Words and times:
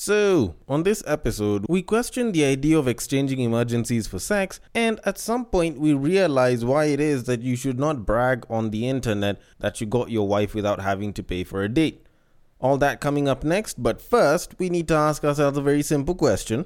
So, 0.00 0.54
on 0.68 0.84
this 0.84 1.02
episode, 1.08 1.66
we 1.68 1.82
question 1.82 2.30
the 2.30 2.44
idea 2.44 2.78
of 2.78 2.86
exchanging 2.86 3.40
emergencies 3.40 4.06
for 4.06 4.20
sex, 4.20 4.60
and 4.72 5.00
at 5.04 5.18
some 5.18 5.44
point, 5.44 5.80
we 5.80 5.92
realize 5.92 6.64
why 6.64 6.84
it 6.84 7.00
is 7.00 7.24
that 7.24 7.42
you 7.42 7.56
should 7.56 7.80
not 7.80 8.06
brag 8.06 8.46
on 8.48 8.70
the 8.70 8.88
internet 8.88 9.40
that 9.58 9.80
you 9.80 9.88
got 9.88 10.08
your 10.08 10.28
wife 10.28 10.54
without 10.54 10.80
having 10.82 11.12
to 11.14 11.24
pay 11.24 11.42
for 11.42 11.64
a 11.64 11.68
date. 11.68 12.06
All 12.60 12.78
that 12.78 13.00
coming 13.00 13.28
up 13.28 13.42
next, 13.42 13.82
but 13.82 14.00
first, 14.00 14.56
we 14.60 14.70
need 14.70 14.86
to 14.86 14.94
ask 14.94 15.24
ourselves 15.24 15.58
a 15.58 15.62
very 15.62 15.82
simple 15.82 16.14
question. 16.14 16.64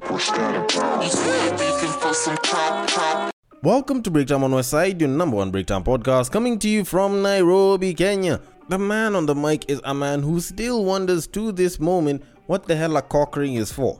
Welcome 3.62 4.02
to 4.02 4.10
Breakdown 4.10 4.42
on 4.42 4.52
West 4.52 4.68
Side, 4.68 5.00
your 5.00 5.08
number 5.08 5.36
one 5.36 5.50
breakdown 5.50 5.84
podcast, 5.84 6.30
coming 6.32 6.58
to 6.58 6.68
you 6.68 6.84
from 6.84 7.22
Nairobi, 7.22 7.94
Kenya. 7.94 8.42
The 8.72 8.78
man 8.78 9.14
on 9.14 9.26
the 9.26 9.34
mic 9.34 9.66
is 9.68 9.82
a 9.84 9.92
man 9.92 10.22
who 10.22 10.40
still 10.40 10.82
wonders 10.82 11.26
to 11.26 11.52
this 11.52 11.78
moment 11.78 12.24
what 12.46 12.64
the 12.64 12.74
hell 12.74 12.96
a 12.96 13.02
cock 13.02 13.36
ring 13.36 13.56
is 13.56 13.70
for. 13.70 13.98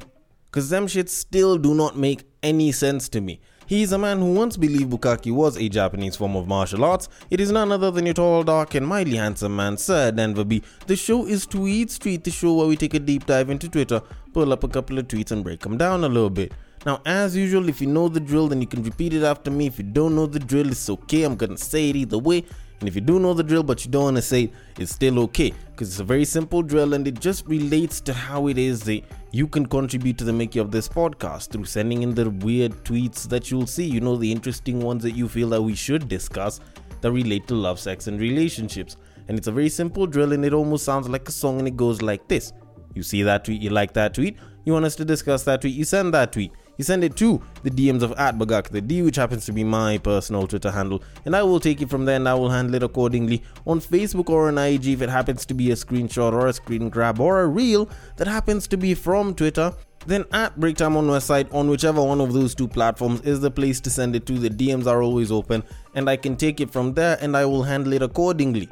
Cause 0.51 0.71
them 0.71 0.87
shits 0.87 1.11
still 1.11 1.59
do 1.59 1.75
not 1.75 1.99
make 1.99 2.23
any 2.43 2.73
sense 2.73 3.07
to 3.11 3.21
me. 3.21 3.43
He 3.67 3.83
is 3.83 3.93
a 3.93 3.99
man 3.99 4.21
who 4.21 4.33
once 4.33 4.57
believed 4.57 4.89
Bukkake 4.89 5.31
was 5.31 5.59
a 5.59 5.69
Japanese 5.69 6.17
form 6.17 6.37
of 6.37 6.49
martial 6.49 6.87
arts. 6.87 7.11
It 7.29 7.39
is 7.39 7.53
none 7.53 7.71
other 7.71 7.91
than 7.91 8.07
your 8.07 8.15
tall, 8.15 8.45
dark, 8.45 8.75
and 8.75 8.87
mildly 8.87 9.19
handsome 9.19 9.55
man, 9.55 9.77
Sir 9.77 10.11
Denver 10.11 10.43
B. 10.43 10.63
The 10.87 10.97
show 10.97 11.27
is 11.27 11.45
Tweet 11.45 11.91
Street, 11.91 12.25
the 12.25 12.31
show 12.31 12.55
where 12.55 12.67
we 12.67 12.77
take 12.77 12.95
a 12.95 12.99
deep 12.99 13.27
dive 13.27 13.51
into 13.51 13.69
Twitter, 13.69 14.01
pull 14.33 14.55
up 14.55 14.65
a 14.65 14.69
couple 14.69 14.99
of 14.99 15.07
tweets, 15.07 15.33
and 15.33 15.45
break 15.45 15.61
them 15.61 15.77
down 15.77 16.03
a 16.03 16.09
little 16.09 16.31
bit. 16.31 16.51
Now, 16.87 17.03
as 17.05 17.37
usual, 17.37 17.69
if 17.69 17.83
you 17.83 17.89
know 17.89 18.09
the 18.09 18.21
drill, 18.21 18.49
then 18.49 18.63
you 18.63 18.67
can 18.67 18.83
repeat 18.83 19.13
it 19.13 19.23
after 19.23 19.51
me. 19.51 19.67
If 19.67 19.77
you 19.77 19.85
don't 19.85 20.17
know 20.17 20.25
the 20.25 20.41
drill, 20.41 20.69
it's 20.69 20.89
okay. 20.89 21.25
I'm 21.25 21.37
gonna 21.37 21.59
say 21.59 21.91
it 21.91 21.97
either 21.97 22.19
way. 22.19 22.45
And 22.83 22.89
if 22.89 22.97
you 22.97 23.01
do 23.01 23.21
know 23.21 23.33
the 23.33 23.45
drill 23.45 23.63
but 23.63 23.85
you 23.85 23.93
don't 23.93 24.03
want 24.03 24.17
to 24.17 24.23
say 24.23 24.43
it, 24.43 24.53
it's 24.77 24.91
still 24.91 25.21
okay 25.21 25.55
because 25.71 25.89
it's 25.89 26.01
a 26.01 26.05
very 26.05 26.25
simple 26.25 26.63
drill 26.63 26.95
and 26.95 27.07
it 27.07 27.21
just 27.21 27.47
relates 27.47 28.01
to 28.01 28.13
how 28.13 28.49
it 28.49 28.59
is 28.59 28.81
that 28.81 29.05
you 29.31 29.47
can 29.47 29.67
contribute 29.67 30.19
to 30.19 30.25
the 30.25 30.33
making 30.33 30.63
of 30.63 30.73
this 30.73 30.89
podcast 30.89 31.51
through 31.51 31.65
sending 31.65 32.03
in 32.03 32.13
the 32.13 32.29
weird 32.29 32.73
tweets 32.83 33.29
that 33.29 33.53
you'll 33.53 33.69
see. 33.69 33.85
You 33.85 34.01
know, 34.01 34.17
the 34.17 34.33
interesting 34.33 34.81
ones 34.81 35.05
that 35.05 35.13
you 35.13 35.29
feel 35.29 35.49
that 35.51 35.63
we 35.63 35.77
should 35.77 36.09
discuss 36.09 36.59
that 37.03 37.13
relate 37.13 37.47
to 37.47 37.55
love, 37.55 37.79
sex, 37.79 38.09
and 38.09 38.21
relationships. 38.21 38.97
And 39.29 39.39
it's 39.39 39.47
a 39.47 39.53
very 39.53 39.69
simple 39.69 40.09
drill 40.09 40.33
and 40.33 40.45
it 40.45 40.53
almost 40.53 40.85
sounds 40.85 41.09
like 41.09 41.29
a 41.29 41.33
song 41.33 41.61
and 41.61 41.69
it 41.69 41.77
goes 41.77 42.03
like 42.03 42.27
this. 42.27 42.53
You 42.95 43.05
see 43.05 43.23
that 43.23 43.45
tweet, 43.45 43.63
you 43.63 43.71
like 43.71 43.93
that 43.93 44.15
tweet, 44.15 44.39
you 44.65 44.73
want 44.73 44.87
us 44.87 44.97
to 44.97 45.05
discuss 45.05 45.45
that 45.45 45.61
tweet, 45.61 45.77
you 45.77 45.85
send 45.85 46.13
that 46.15 46.33
tweet 46.33 46.51
you 46.77 46.85
send 46.85 47.05
it 47.05 47.17
to 47.17 47.41
the 47.63 47.71
DMs 47.71 48.03
of 48.03 48.13
at 48.13 48.39
Bagaka 48.39 48.71
the 48.71 48.81
D, 48.81 49.03
which 49.03 49.17
happens 49.17 49.45
to 49.47 49.53
be 49.53 49.65
my 49.65 49.99
personal 49.99 50.47
Twitter 50.47 50.71
handle, 50.71 51.03
and 51.25 51.37
I 51.37 51.43
will 51.43 51.61
take 51.61 51.83
it 51.83 51.91
from 51.91 52.05
there 52.05 52.17
and 52.17 52.29
I 52.29 52.35
will 52.35 52.51
handle 52.51 52.75
it 52.75 52.83
accordingly 52.83 53.43
on 53.67 53.81
Facebook 53.81 54.31
or 54.31 54.49
on 54.49 54.59
IG 54.59 54.89
if 54.89 55.03
it 55.03 55.09
happens 55.09 55.45
to 55.47 55.55
be 55.55 55.71
a 55.71 55.75
screenshot 55.75 56.33
or 56.33 56.47
a 56.47 56.53
screen 56.53 56.89
grab 56.89 57.21
or 57.21 57.41
a 57.41 57.47
reel 57.47 57.89
that 58.17 58.27
happens 58.27 58.67
to 58.69 58.77
be 58.77 58.95
from 58.95 59.35
Twitter. 59.35 59.75
Then 60.05 60.25
at 60.33 60.59
Breaktime 60.59 60.97
on 60.97 61.07
Westside 61.07 61.53
on 61.55 61.69
whichever 61.69 62.03
one 62.03 62.21
of 62.21 62.33
those 62.33 62.55
two 62.55 62.67
platforms 62.67 63.21
is 63.21 63.41
the 63.41 63.51
place 63.51 63.81
to 63.83 63.91
send 63.91 64.17
it 64.17 64.27
to. 64.27 64.39
The 64.39 64.51
DMs 64.51 64.87
are 64.87 65.01
always 65.01 65.31
open, 65.31 65.63
and 65.95 66.11
I 66.11 66.17
can 66.17 66.37
take 66.37 66.61
it 66.61 66.71
from 66.73 66.95
there 66.95 67.19
and 67.21 67.37
I 67.37 67.45
will 67.45 67.63
handle 67.63 67.93
it 67.93 68.03
accordingly. 68.03 68.69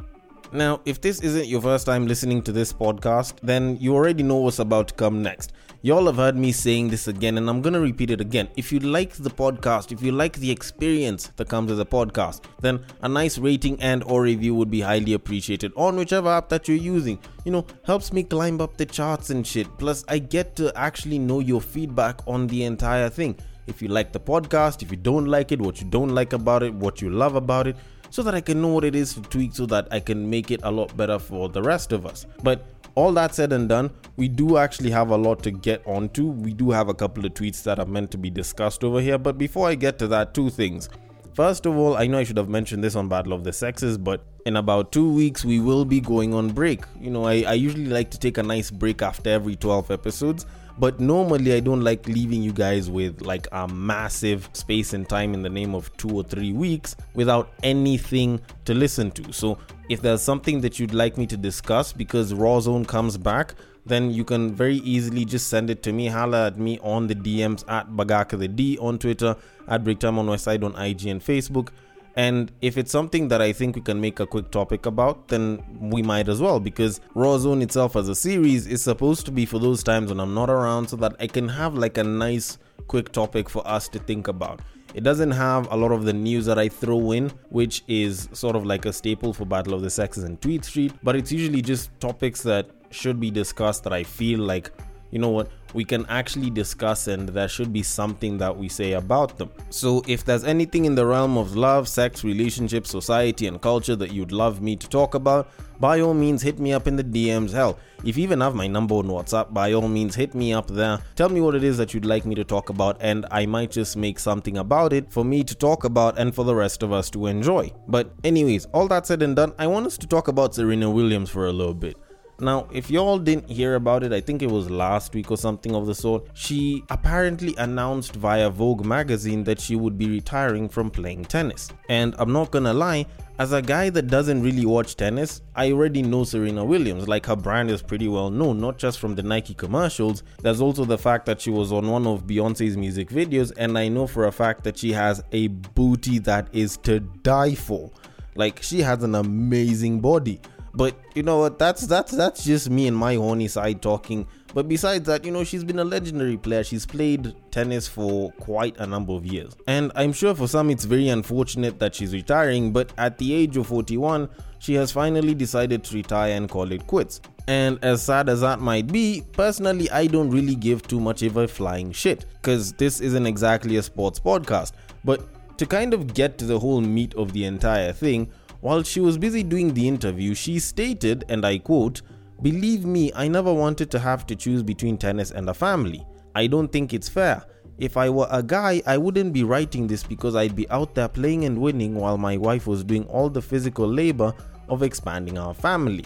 Now, 0.52 0.80
if 0.84 1.00
this 1.00 1.20
isn't 1.20 1.46
your 1.46 1.62
first 1.62 1.86
time 1.86 2.08
listening 2.08 2.42
to 2.42 2.50
this 2.50 2.72
podcast, 2.72 3.34
then 3.40 3.76
you 3.80 3.94
already 3.94 4.24
know 4.24 4.38
what's 4.38 4.58
about 4.58 4.88
to 4.88 4.94
come 4.94 5.22
next. 5.22 5.52
Y'all 5.82 6.06
have 6.06 6.16
heard 6.16 6.34
me 6.34 6.50
saying 6.50 6.88
this 6.88 7.06
again, 7.06 7.38
and 7.38 7.48
I'm 7.48 7.62
gonna 7.62 7.78
repeat 7.78 8.10
it 8.10 8.20
again. 8.20 8.48
If 8.56 8.72
you 8.72 8.80
like 8.80 9.12
the 9.12 9.30
podcast, 9.30 9.92
if 9.92 10.02
you 10.02 10.10
like 10.10 10.32
the 10.38 10.50
experience 10.50 11.28
that 11.36 11.48
comes 11.48 11.70
with 11.70 11.80
a 11.80 11.84
podcast, 11.84 12.42
then 12.60 12.84
a 13.02 13.08
nice 13.08 13.38
rating 13.38 13.80
and 13.80 14.02
or 14.02 14.22
review 14.22 14.56
would 14.56 14.72
be 14.72 14.80
highly 14.80 15.12
appreciated 15.12 15.72
on 15.76 15.94
whichever 15.94 16.30
app 16.30 16.48
that 16.48 16.66
you're 16.66 16.76
using. 16.76 17.20
You 17.44 17.52
know, 17.52 17.66
helps 17.84 18.12
me 18.12 18.24
climb 18.24 18.60
up 18.60 18.76
the 18.76 18.86
charts 18.86 19.30
and 19.30 19.46
shit. 19.46 19.68
Plus, 19.78 20.04
I 20.08 20.18
get 20.18 20.56
to 20.56 20.76
actually 20.76 21.20
know 21.20 21.38
your 21.38 21.60
feedback 21.60 22.26
on 22.26 22.48
the 22.48 22.64
entire 22.64 23.08
thing. 23.08 23.38
If 23.68 23.80
you 23.80 23.86
like 23.86 24.12
the 24.12 24.18
podcast, 24.18 24.82
if 24.82 24.90
you 24.90 24.96
don't 24.96 25.26
like 25.26 25.52
it, 25.52 25.60
what 25.60 25.80
you 25.80 25.86
don't 25.88 26.12
like 26.12 26.32
about 26.32 26.64
it, 26.64 26.74
what 26.74 27.00
you 27.00 27.08
love 27.08 27.36
about 27.36 27.68
it, 27.68 27.76
so 28.10 28.22
that 28.22 28.34
I 28.34 28.40
can 28.40 28.60
know 28.60 28.68
what 28.68 28.84
it 28.84 28.94
is 28.94 29.14
to 29.14 29.20
tweak 29.22 29.54
so 29.54 29.66
that 29.66 29.88
I 29.90 30.00
can 30.00 30.28
make 30.28 30.50
it 30.50 30.60
a 30.62 30.70
lot 30.70 30.96
better 30.96 31.18
for 31.18 31.48
the 31.48 31.62
rest 31.62 31.92
of 31.92 32.06
us. 32.06 32.26
But 32.42 32.66
all 32.94 33.12
that 33.12 33.34
said 33.34 33.52
and 33.52 33.68
done, 33.68 33.90
we 34.16 34.28
do 34.28 34.56
actually 34.56 34.90
have 34.90 35.10
a 35.10 35.16
lot 35.16 35.42
to 35.44 35.50
get 35.50 35.82
onto. 35.86 36.26
We 36.26 36.52
do 36.52 36.70
have 36.70 36.88
a 36.88 36.94
couple 36.94 37.24
of 37.24 37.34
tweets 37.34 37.62
that 37.62 37.78
are 37.78 37.86
meant 37.86 38.10
to 38.10 38.18
be 38.18 38.30
discussed 38.30 38.84
over 38.84 39.00
here. 39.00 39.18
But 39.18 39.38
before 39.38 39.68
I 39.68 39.74
get 39.74 39.98
to 40.00 40.08
that, 40.08 40.34
two 40.34 40.50
things. 40.50 40.88
First 41.34 41.64
of 41.64 41.76
all, 41.76 41.96
I 41.96 42.06
know 42.06 42.18
I 42.18 42.24
should 42.24 42.36
have 42.36 42.48
mentioned 42.48 42.82
this 42.82 42.96
on 42.96 43.08
Battle 43.08 43.32
of 43.32 43.44
the 43.44 43.52
Sexes, 43.52 43.96
but 43.96 44.24
in 44.46 44.56
about 44.56 44.90
two 44.90 45.12
weeks, 45.12 45.44
we 45.44 45.60
will 45.60 45.84
be 45.84 46.00
going 46.00 46.34
on 46.34 46.50
break. 46.50 46.84
You 47.00 47.10
know, 47.10 47.24
I, 47.24 47.44
I 47.46 47.52
usually 47.52 47.86
like 47.86 48.10
to 48.10 48.18
take 48.18 48.36
a 48.36 48.42
nice 48.42 48.70
break 48.70 49.00
after 49.00 49.30
every 49.30 49.54
12 49.54 49.90
episodes 49.92 50.46
but 50.80 50.98
normally, 50.98 51.52
I 51.52 51.60
don't 51.60 51.82
like 51.82 52.08
leaving 52.08 52.42
you 52.42 52.52
guys 52.52 52.88
with 52.88 53.20
like 53.20 53.46
a 53.52 53.68
massive 53.68 54.48
space 54.54 54.94
and 54.94 55.06
time 55.06 55.34
in 55.34 55.42
the 55.42 55.50
name 55.50 55.74
of 55.74 55.94
two 55.98 56.08
or 56.08 56.22
three 56.22 56.52
weeks 56.54 56.96
without 57.14 57.52
anything 57.62 58.40
to 58.64 58.72
listen 58.72 59.10
to. 59.10 59.30
So, 59.30 59.58
if 59.90 60.00
there's 60.00 60.22
something 60.22 60.62
that 60.62 60.78
you'd 60.78 60.94
like 60.94 61.18
me 61.18 61.26
to 61.26 61.36
discuss 61.36 61.92
because 61.92 62.32
Raw 62.32 62.60
Zone 62.60 62.86
comes 62.86 63.18
back, 63.18 63.54
then 63.84 64.10
you 64.10 64.24
can 64.24 64.54
very 64.54 64.76
easily 64.76 65.26
just 65.26 65.48
send 65.48 65.68
it 65.68 65.82
to 65.82 65.92
me. 65.92 66.06
Holla 66.06 66.46
at 66.46 66.58
me 66.58 66.78
on 66.78 67.08
the 67.08 67.14
DMs 67.14 67.62
at 67.68 67.90
Bagaka 67.90 68.38
the 68.38 68.48
D 68.48 68.78
on 68.78 68.98
Twitter, 68.98 69.36
at 69.68 69.84
Breaktime 69.84 70.16
on 70.16 70.28
Westside 70.28 70.64
on 70.64 70.74
IG 70.82 71.08
and 71.08 71.20
Facebook. 71.20 71.68
And 72.16 72.50
if 72.60 72.76
it's 72.76 72.90
something 72.90 73.28
that 73.28 73.40
I 73.40 73.52
think 73.52 73.76
we 73.76 73.82
can 73.82 74.00
make 74.00 74.20
a 74.20 74.26
quick 74.26 74.50
topic 74.50 74.86
about, 74.86 75.28
then 75.28 75.62
we 75.80 76.02
might 76.02 76.28
as 76.28 76.40
well, 76.40 76.58
because 76.58 77.00
Raw 77.14 77.38
Zone 77.38 77.62
itself 77.62 77.96
as 77.96 78.08
a 78.08 78.14
series 78.14 78.66
is 78.66 78.82
supposed 78.82 79.26
to 79.26 79.32
be 79.32 79.46
for 79.46 79.58
those 79.58 79.82
times 79.82 80.10
when 80.10 80.20
I'm 80.20 80.34
not 80.34 80.50
around 80.50 80.88
so 80.88 80.96
that 80.96 81.14
I 81.20 81.26
can 81.26 81.48
have 81.48 81.74
like 81.74 81.98
a 81.98 82.04
nice 82.04 82.58
quick 82.88 83.12
topic 83.12 83.48
for 83.48 83.66
us 83.66 83.88
to 83.88 83.98
think 83.98 84.28
about. 84.28 84.60
It 84.92 85.04
doesn't 85.04 85.30
have 85.30 85.70
a 85.70 85.76
lot 85.76 85.92
of 85.92 86.04
the 86.04 86.12
news 86.12 86.46
that 86.46 86.58
I 86.58 86.68
throw 86.68 87.12
in, 87.12 87.30
which 87.50 87.84
is 87.86 88.28
sort 88.32 88.56
of 88.56 88.66
like 88.66 88.86
a 88.86 88.92
staple 88.92 89.32
for 89.32 89.44
Battle 89.44 89.72
of 89.74 89.82
the 89.82 89.90
Sexes 89.90 90.24
and 90.24 90.40
Tweet 90.40 90.64
Street, 90.64 90.92
but 91.02 91.14
it's 91.14 91.30
usually 91.30 91.62
just 91.62 91.90
topics 92.00 92.42
that 92.42 92.68
should 92.90 93.20
be 93.20 93.30
discussed 93.30 93.84
that 93.84 93.92
I 93.92 94.02
feel 94.02 94.40
like 94.40 94.72
you 95.10 95.18
know 95.18 95.28
what, 95.30 95.48
we 95.74 95.84
can 95.84 96.06
actually 96.06 96.50
discuss 96.50 97.08
and 97.08 97.28
there 97.28 97.48
should 97.48 97.72
be 97.72 97.82
something 97.82 98.38
that 98.38 98.56
we 98.56 98.68
say 98.68 98.92
about 98.92 99.36
them. 99.38 99.50
So, 99.70 100.02
if 100.06 100.24
there's 100.24 100.44
anything 100.44 100.84
in 100.84 100.94
the 100.94 101.06
realm 101.06 101.36
of 101.36 101.56
love, 101.56 101.88
sex, 101.88 102.24
relationships, 102.24 102.90
society, 102.90 103.46
and 103.46 103.60
culture 103.60 103.96
that 103.96 104.12
you'd 104.12 104.32
love 104.32 104.60
me 104.60 104.76
to 104.76 104.88
talk 104.88 105.14
about, 105.14 105.50
by 105.80 106.00
all 106.00 106.12
means 106.12 106.42
hit 106.42 106.58
me 106.58 106.74
up 106.74 106.86
in 106.86 106.96
the 106.96 107.04
DMs. 107.04 107.52
Hell, 107.52 107.78
if 108.04 108.16
you 108.18 108.22
even 108.22 108.40
have 108.42 108.54
my 108.54 108.66
number 108.66 108.94
on 108.96 109.06
WhatsApp, 109.06 109.52
by 109.54 109.72
all 109.72 109.88
means 109.88 110.14
hit 110.14 110.34
me 110.34 110.52
up 110.52 110.68
there. 110.68 110.98
Tell 111.16 111.30
me 111.30 111.40
what 111.40 111.54
it 111.54 111.64
is 111.64 111.78
that 111.78 111.94
you'd 111.94 112.04
like 112.04 112.26
me 112.26 112.34
to 112.34 112.44
talk 112.44 112.68
about, 112.68 112.98
and 113.00 113.24
I 113.30 113.46
might 113.46 113.70
just 113.70 113.96
make 113.96 114.18
something 114.18 114.58
about 114.58 114.92
it 114.92 115.10
for 115.10 115.24
me 115.24 115.42
to 115.42 115.54
talk 115.54 115.84
about 115.84 116.18
and 116.18 116.34
for 116.34 116.44
the 116.44 116.54
rest 116.54 116.82
of 116.82 116.92
us 116.92 117.08
to 117.10 117.26
enjoy. 117.26 117.72
But, 117.88 118.12
anyways, 118.24 118.66
all 118.66 118.88
that 118.88 119.06
said 119.06 119.22
and 119.22 119.34
done, 119.34 119.54
I 119.58 119.66
want 119.68 119.86
us 119.86 119.96
to 119.98 120.06
talk 120.06 120.28
about 120.28 120.54
Serena 120.54 120.90
Williams 120.90 121.30
for 121.30 121.46
a 121.46 121.52
little 121.52 121.74
bit. 121.74 121.96
Now, 122.40 122.66
if 122.72 122.90
y'all 122.90 123.18
didn't 123.18 123.48
hear 123.50 123.74
about 123.74 124.02
it, 124.02 124.12
I 124.12 124.20
think 124.20 124.42
it 124.42 124.50
was 124.50 124.70
last 124.70 125.14
week 125.14 125.30
or 125.30 125.36
something 125.36 125.74
of 125.74 125.86
the 125.86 125.94
sort, 125.94 126.26
she 126.34 126.82
apparently 126.88 127.54
announced 127.56 128.16
via 128.16 128.48
Vogue 128.48 128.84
magazine 128.84 129.44
that 129.44 129.60
she 129.60 129.76
would 129.76 129.98
be 129.98 130.08
retiring 130.08 130.68
from 130.68 130.90
playing 130.90 131.26
tennis. 131.26 131.68
And 131.88 132.14
I'm 132.18 132.32
not 132.32 132.50
gonna 132.50 132.72
lie, 132.72 133.06
as 133.38 133.52
a 133.52 133.62
guy 133.62 133.90
that 133.90 134.08
doesn't 134.08 134.42
really 134.42 134.66
watch 134.66 134.96
tennis, 134.96 135.40
I 135.54 135.72
already 135.72 136.02
know 136.02 136.24
Serena 136.24 136.64
Williams. 136.64 137.08
Like 137.08 137.26
her 137.26 137.36
brand 137.36 137.70
is 137.70 137.82
pretty 137.82 138.08
well 138.08 138.30
known, 138.30 138.60
not 138.60 138.78
just 138.78 138.98
from 138.98 139.14
the 139.14 139.22
Nike 139.22 139.54
commercials. 139.54 140.22
There's 140.42 140.60
also 140.60 140.84
the 140.84 140.98
fact 140.98 141.26
that 141.26 141.40
she 141.40 141.50
was 141.50 141.72
on 141.72 141.88
one 141.88 142.06
of 142.06 142.26
Beyonce's 142.26 142.76
music 142.76 143.08
videos, 143.08 143.52
and 143.56 143.78
I 143.78 143.88
know 143.88 144.06
for 144.06 144.26
a 144.26 144.32
fact 144.32 144.64
that 144.64 144.78
she 144.78 144.92
has 144.92 145.22
a 145.32 145.48
booty 145.48 146.18
that 146.20 146.48
is 146.52 146.76
to 146.78 147.00
die 147.00 147.54
for. 147.54 147.90
Like 148.34 148.62
she 148.62 148.80
has 148.80 149.02
an 149.02 149.14
amazing 149.14 150.00
body. 150.00 150.40
But 150.74 150.96
you 151.14 151.22
know 151.22 151.38
what? 151.38 151.58
That's 151.58 151.86
that's 151.86 152.12
that's 152.12 152.44
just 152.44 152.70
me 152.70 152.86
and 152.86 152.96
my 152.96 153.16
horny 153.16 153.48
side 153.48 153.82
talking. 153.82 154.26
But 154.52 154.68
besides 154.68 155.06
that, 155.06 155.24
you 155.24 155.30
know, 155.30 155.44
she's 155.44 155.64
been 155.64 155.78
a 155.78 155.84
legendary 155.84 156.36
player. 156.36 156.64
She's 156.64 156.84
played 156.84 157.34
tennis 157.50 157.86
for 157.86 158.32
quite 158.32 158.76
a 158.78 158.86
number 158.86 159.12
of 159.12 159.24
years. 159.24 159.56
And 159.66 159.92
I'm 159.94 160.12
sure 160.12 160.34
for 160.34 160.48
some 160.48 160.70
it's 160.70 160.84
very 160.84 161.08
unfortunate 161.08 161.78
that 161.78 161.94
she's 161.94 162.12
retiring, 162.12 162.72
but 162.72 162.92
at 162.98 163.18
the 163.18 163.32
age 163.32 163.56
of 163.56 163.68
41, 163.68 164.28
she 164.58 164.74
has 164.74 164.90
finally 164.90 165.34
decided 165.34 165.84
to 165.84 165.94
retire 165.94 166.32
and 166.34 166.48
call 166.48 166.72
it 166.72 166.86
quits. 166.86 167.20
And 167.46 167.78
as 167.82 168.02
sad 168.02 168.28
as 168.28 168.40
that 168.40 168.60
might 168.60 168.88
be, 168.88 169.22
personally, 169.32 169.90
I 169.90 170.06
don't 170.06 170.30
really 170.30 170.54
give 170.54 170.86
too 170.86 171.00
much 171.00 171.22
of 171.22 171.36
a 171.36 171.46
flying 171.48 171.92
shit, 171.92 172.26
because 172.42 172.72
this 172.72 173.00
isn't 173.00 173.26
exactly 173.26 173.76
a 173.76 173.82
sports 173.82 174.18
podcast. 174.18 174.72
But 175.04 175.58
to 175.58 175.66
kind 175.66 175.94
of 175.94 176.14
get 176.14 176.38
to 176.38 176.44
the 176.44 176.58
whole 176.58 176.80
meat 176.80 177.14
of 177.14 177.32
the 177.32 177.44
entire 177.44 177.92
thing, 177.92 178.30
while 178.60 178.82
she 178.82 179.00
was 179.00 179.18
busy 179.18 179.42
doing 179.42 179.72
the 179.72 179.88
interview, 179.88 180.34
she 180.34 180.58
stated, 180.58 181.24
and 181.28 181.44
I 181.44 181.58
quote, 181.58 182.02
Believe 182.42 182.84
me, 182.84 183.12
I 183.14 183.28
never 183.28 183.52
wanted 183.52 183.90
to 183.90 183.98
have 183.98 184.26
to 184.26 184.36
choose 184.36 184.62
between 184.62 184.96
tennis 184.96 185.30
and 185.30 185.48
a 185.50 185.54
family. 185.54 186.06
I 186.34 186.46
don't 186.46 186.72
think 186.72 186.94
it's 186.94 187.08
fair. 187.08 187.44
If 187.78 187.96
I 187.96 188.08
were 188.10 188.28
a 188.30 188.42
guy, 188.42 188.82
I 188.86 188.98
wouldn't 188.98 189.32
be 189.32 189.42
writing 189.42 189.86
this 189.86 190.02
because 190.02 190.34
I'd 190.34 190.56
be 190.56 190.68
out 190.70 190.94
there 190.94 191.08
playing 191.08 191.44
and 191.44 191.60
winning 191.60 191.94
while 191.94 192.18
my 192.18 192.36
wife 192.36 192.66
was 192.66 192.84
doing 192.84 193.04
all 193.06 193.30
the 193.30 193.42
physical 193.42 193.86
labor 193.86 194.34
of 194.68 194.82
expanding 194.82 195.38
our 195.38 195.54
family. 195.54 196.04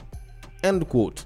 End 0.63 0.89
quote. 0.89 1.25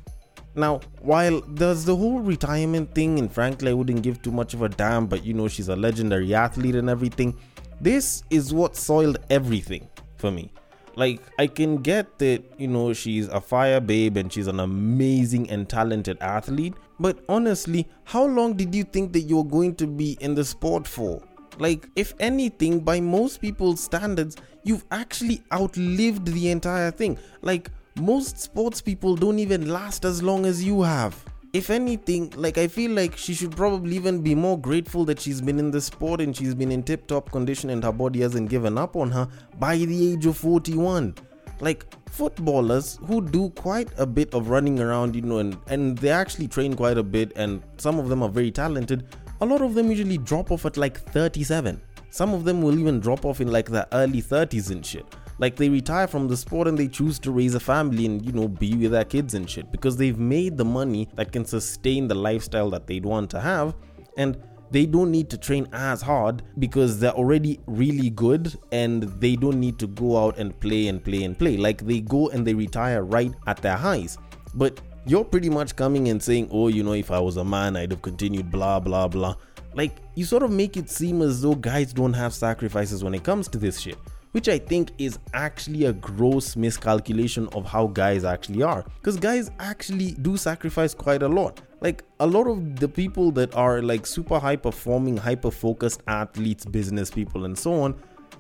Now, 0.55 0.81
while 1.01 1.41
there's 1.49 1.85
the 1.85 1.95
whole 1.95 2.21
retirement 2.21 2.95
thing, 2.95 3.19
and 3.19 3.31
frankly, 3.31 3.71
I 3.71 3.75
wouldn't 3.75 4.03
give 4.03 4.21
too 4.23 4.33
much 4.33 4.55
of 4.55 4.63
a 4.63 4.69
damn, 4.69 5.07
but 5.07 5.25
you 5.25 5.35
know, 5.35 5.49
she's 5.49 5.69
a 5.69 5.77
legendary 5.77 6.35
athlete 6.35 6.75
and 6.75 6.91
everything, 6.91 7.39
this 7.81 8.25
is 8.31 8.53
what 8.53 8.75
soiled 8.75 9.19
everything 9.31 9.89
for 10.17 10.31
me. 10.31 10.53
Like, 10.99 11.21
I 11.39 11.47
can 11.47 11.77
get 11.77 12.19
that, 12.19 12.43
you 12.59 12.67
know, 12.67 12.93
she's 12.93 13.29
a 13.29 13.41
fire 13.41 13.79
babe 13.79 14.17
and 14.17 14.33
she's 14.33 14.49
an 14.49 14.59
amazing 14.59 15.49
and 15.49 15.69
talented 15.69 16.19
athlete, 16.21 16.75
but 16.99 17.21
honestly, 17.29 17.87
how 18.03 18.25
long 18.25 18.55
did 18.55 18.75
you 18.75 18.83
think 18.83 19.13
that 19.13 19.21
you're 19.21 19.45
going 19.45 19.77
to 19.77 19.87
be 19.87 20.19
in 20.21 20.35
the 20.35 20.45
sport 20.45 20.89
for? 20.89 21.23
Like, 21.57 21.89
if 21.95 22.15
anything, 22.19 22.81
by 22.81 23.01
most 23.01 23.41
people's 23.41 23.81
standards, 23.81 24.39
you've 24.65 24.85
actually 24.91 25.41
outlived 25.53 26.27
the 26.27 26.51
entire 26.51 26.91
thing. 26.91 27.17
Like, 27.43 27.71
most 28.01 28.41
sports 28.41 28.81
people 28.81 29.15
don't 29.15 29.39
even 29.39 29.69
last 29.69 30.05
as 30.05 30.21
long 30.21 30.47
as 30.47 30.65
you 30.65 30.83
have. 30.83 31.25
If 31.55 31.71
anything, 31.71 32.31
like 32.37 32.59
I 32.59 32.69
feel 32.69 32.91
like 32.91 33.17
she 33.17 33.33
should 33.33 33.57
probably 33.57 33.97
even 33.97 34.21
be 34.21 34.35
more 34.35 34.59
grateful 34.59 35.07
that 35.07 35.19
she's 35.19 35.41
been 35.41 35.59
in 35.59 35.71
the 35.71 35.81
sport 35.81 36.21
and 36.21 36.37
she's 36.37 36.55
been 36.55 36.71
in 36.71 36.83
tip 36.83 37.07
top 37.07 37.31
condition 37.33 37.71
and 37.71 37.83
her 37.83 37.93
body 37.93 38.21
hasn't 38.21 38.51
given 38.51 38.77
up 38.77 38.97
on 38.97 39.11
her 39.11 39.27
by 39.59 39.79
the 39.79 40.13
age 40.13 40.27
of 40.27 40.37
41. 40.37 41.15
Like 41.61 41.87
footballers 42.11 42.99
who 43.07 43.23
do 43.23 43.49
quite 43.51 43.89
a 43.97 44.05
bit 44.05 44.35
of 44.35 44.51
running 44.51 44.79
around, 44.79 45.17
you 45.17 45.23
know, 45.23 45.39
and, 45.39 45.57
and 45.69 45.97
they 45.97 46.11
actually 46.11 46.49
train 46.49 46.75
quite 46.75 46.99
a 46.99 47.03
bit, 47.03 47.33
and 47.35 47.63
some 47.79 47.99
of 47.99 48.11
them 48.11 48.23
are 48.23 48.29
very 48.29 48.51
talented, 48.51 49.07
a 49.41 49.47
lot 49.47 49.63
of 49.63 49.75
them 49.75 49.91
usually 49.91 50.19
drop 50.19 50.53
off 50.53 50.67
at 50.67 50.77
like 50.77 51.01
37. 51.13 51.81
Some 52.11 52.35
of 52.35 52.45
them 52.45 52.61
will 52.61 52.79
even 52.79 53.01
drop 53.01 53.25
off 53.25 53.41
in 53.41 53.51
like 53.51 53.71
the 53.71 53.89
early 53.93 54.21
30s 54.21 54.71
and 54.71 54.85
shit. 54.85 55.07
Like 55.39 55.57
they 55.57 55.69
retire 55.69 56.07
from 56.07 56.29
the 56.29 56.37
sport 56.37 56.67
and 56.67 56.77
they 56.77 56.89
choose 56.89 57.19
to 57.21 57.31
raise 57.31 57.55
a 57.55 57.61
family 57.61 58.07
and 58.07 58.25
you 58.25 58.33
know 58.33 58.49
be 58.49 58.75
with 58.75 58.91
their 58.91 59.05
kids 59.05 59.35
and 59.35 59.49
shit 59.49 59.71
because 59.71 59.97
they've 59.97 60.19
made 60.19 60.57
the 60.57 60.65
money 60.65 61.09
that 61.15 61.33
can 61.33 61.45
sustain 61.45 62.09
the 62.09 62.15
lifestyle 62.15 62.71
that 62.71 62.87
they'd 62.87 63.07
want 63.07 63.31
to 63.31 63.41
have 63.41 63.75
and 64.17 64.37
they 64.71 64.85
don't 64.85 65.11
need 65.11 65.31
to 65.31 65.39
train 65.39 65.67
as 65.73 66.03
hard 66.03 66.43
because 66.59 66.99
they're 66.99 67.13
already 67.13 67.59
really 67.67 68.11
good 68.11 68.55
and 68.73 69.05
they 69.21 69.37
don't 69.37 69.59
need 69.59 69.79
to 69.79 69.87
go 69.87 70.23
out 70.23 70.39
and 70.39 70.59
play 70.61 70.89
and 70.89 71.03
play 71.03 71.25
and 71.25 71.39
play. 71.39 71.57
Like 71.57 71.87
they 71.87 72.01
go 72.01 72.29
and 72.29 72.47
they 72.47 72.53
retire 72.53 73.03
right 73.03 73.33
at 73.47 73.63
their 73.63 73.77
highs. 73.77 74.19
But 74.55 74.81
you're 75.07 75.25
pretty 75.25 75.49
much 75.49 75.75
coming 75.75 76.09
and 76.09 76.23
saying, 76.23 76.51
oh, 76.53 76.69
you 76.69 76.83
know, 76.83 76.93
if 76.93 77.11
I 77.11 77.19
was 77.19 77.39
a 77.39 77.45
man, 77.45 77.77
I'd 77.77 77.93
have 77.93 78.03
continued, 78.03 78.51
blah, 78.51 78.79
blah, 78.79 79.09
blah. 79.09 79.37
Like, 79.75 79.97
you 80.17 80.27
sort 80.27 80.43
of 80.43 80.51
make 80.51 80.77
it 80.77 80.91
seem 80.91 81.23
as 81.23 81.41
though 81.41 81.55
guys 81.55 81.95
don't 81.95 82.13
have 82.13 82.35
sacrifices 82.35 83.03
when 83.03 83.15
it 83.15 83.25
comes 83.25 83.49
to 83.49 83.59
this 83.59 83.81
shit 83.81 83.97
which 84.33 84.49
I 84.49 84.59
think 84.59 84.93
is 84.99 85.19
actually 85.33 85.85
a 85.85 85.93
gross 85.93 86.57
miscalculation 86.57 87.49
of 87.49 87.65
how 87.65 87.87
guys 87.89 88.25
actually 88.25 88.63
are. 88.63 88.85
Because 88.97 89.17
guys 89.17 89.51
actually 89.59 90.13
do 90.13 90.37
sacrifice 90.37 90.95
quite 90.95 91.23
a 91.23 91.29
lot. 91.29 91.61
Like 91.81 92.05
a 92.21 92.27
lot 92.27 92.47
of 92.47 92.81
the 92.81 92.89
people 92.89 93.31
that 93.33 93.55
are 93.55 93.83
like 93.83 94.07
super 94.07 94.39
high 94.39 94.57
performing, 94.57 95.17
hyper 95.17 95.51
focused 95.51 96.03
athletes, 96.09 96.65
business 96.65 97.11
people, 97.11 97.45
and 97.45 97.57
so 97.59 97.73
on, 97.83 97.95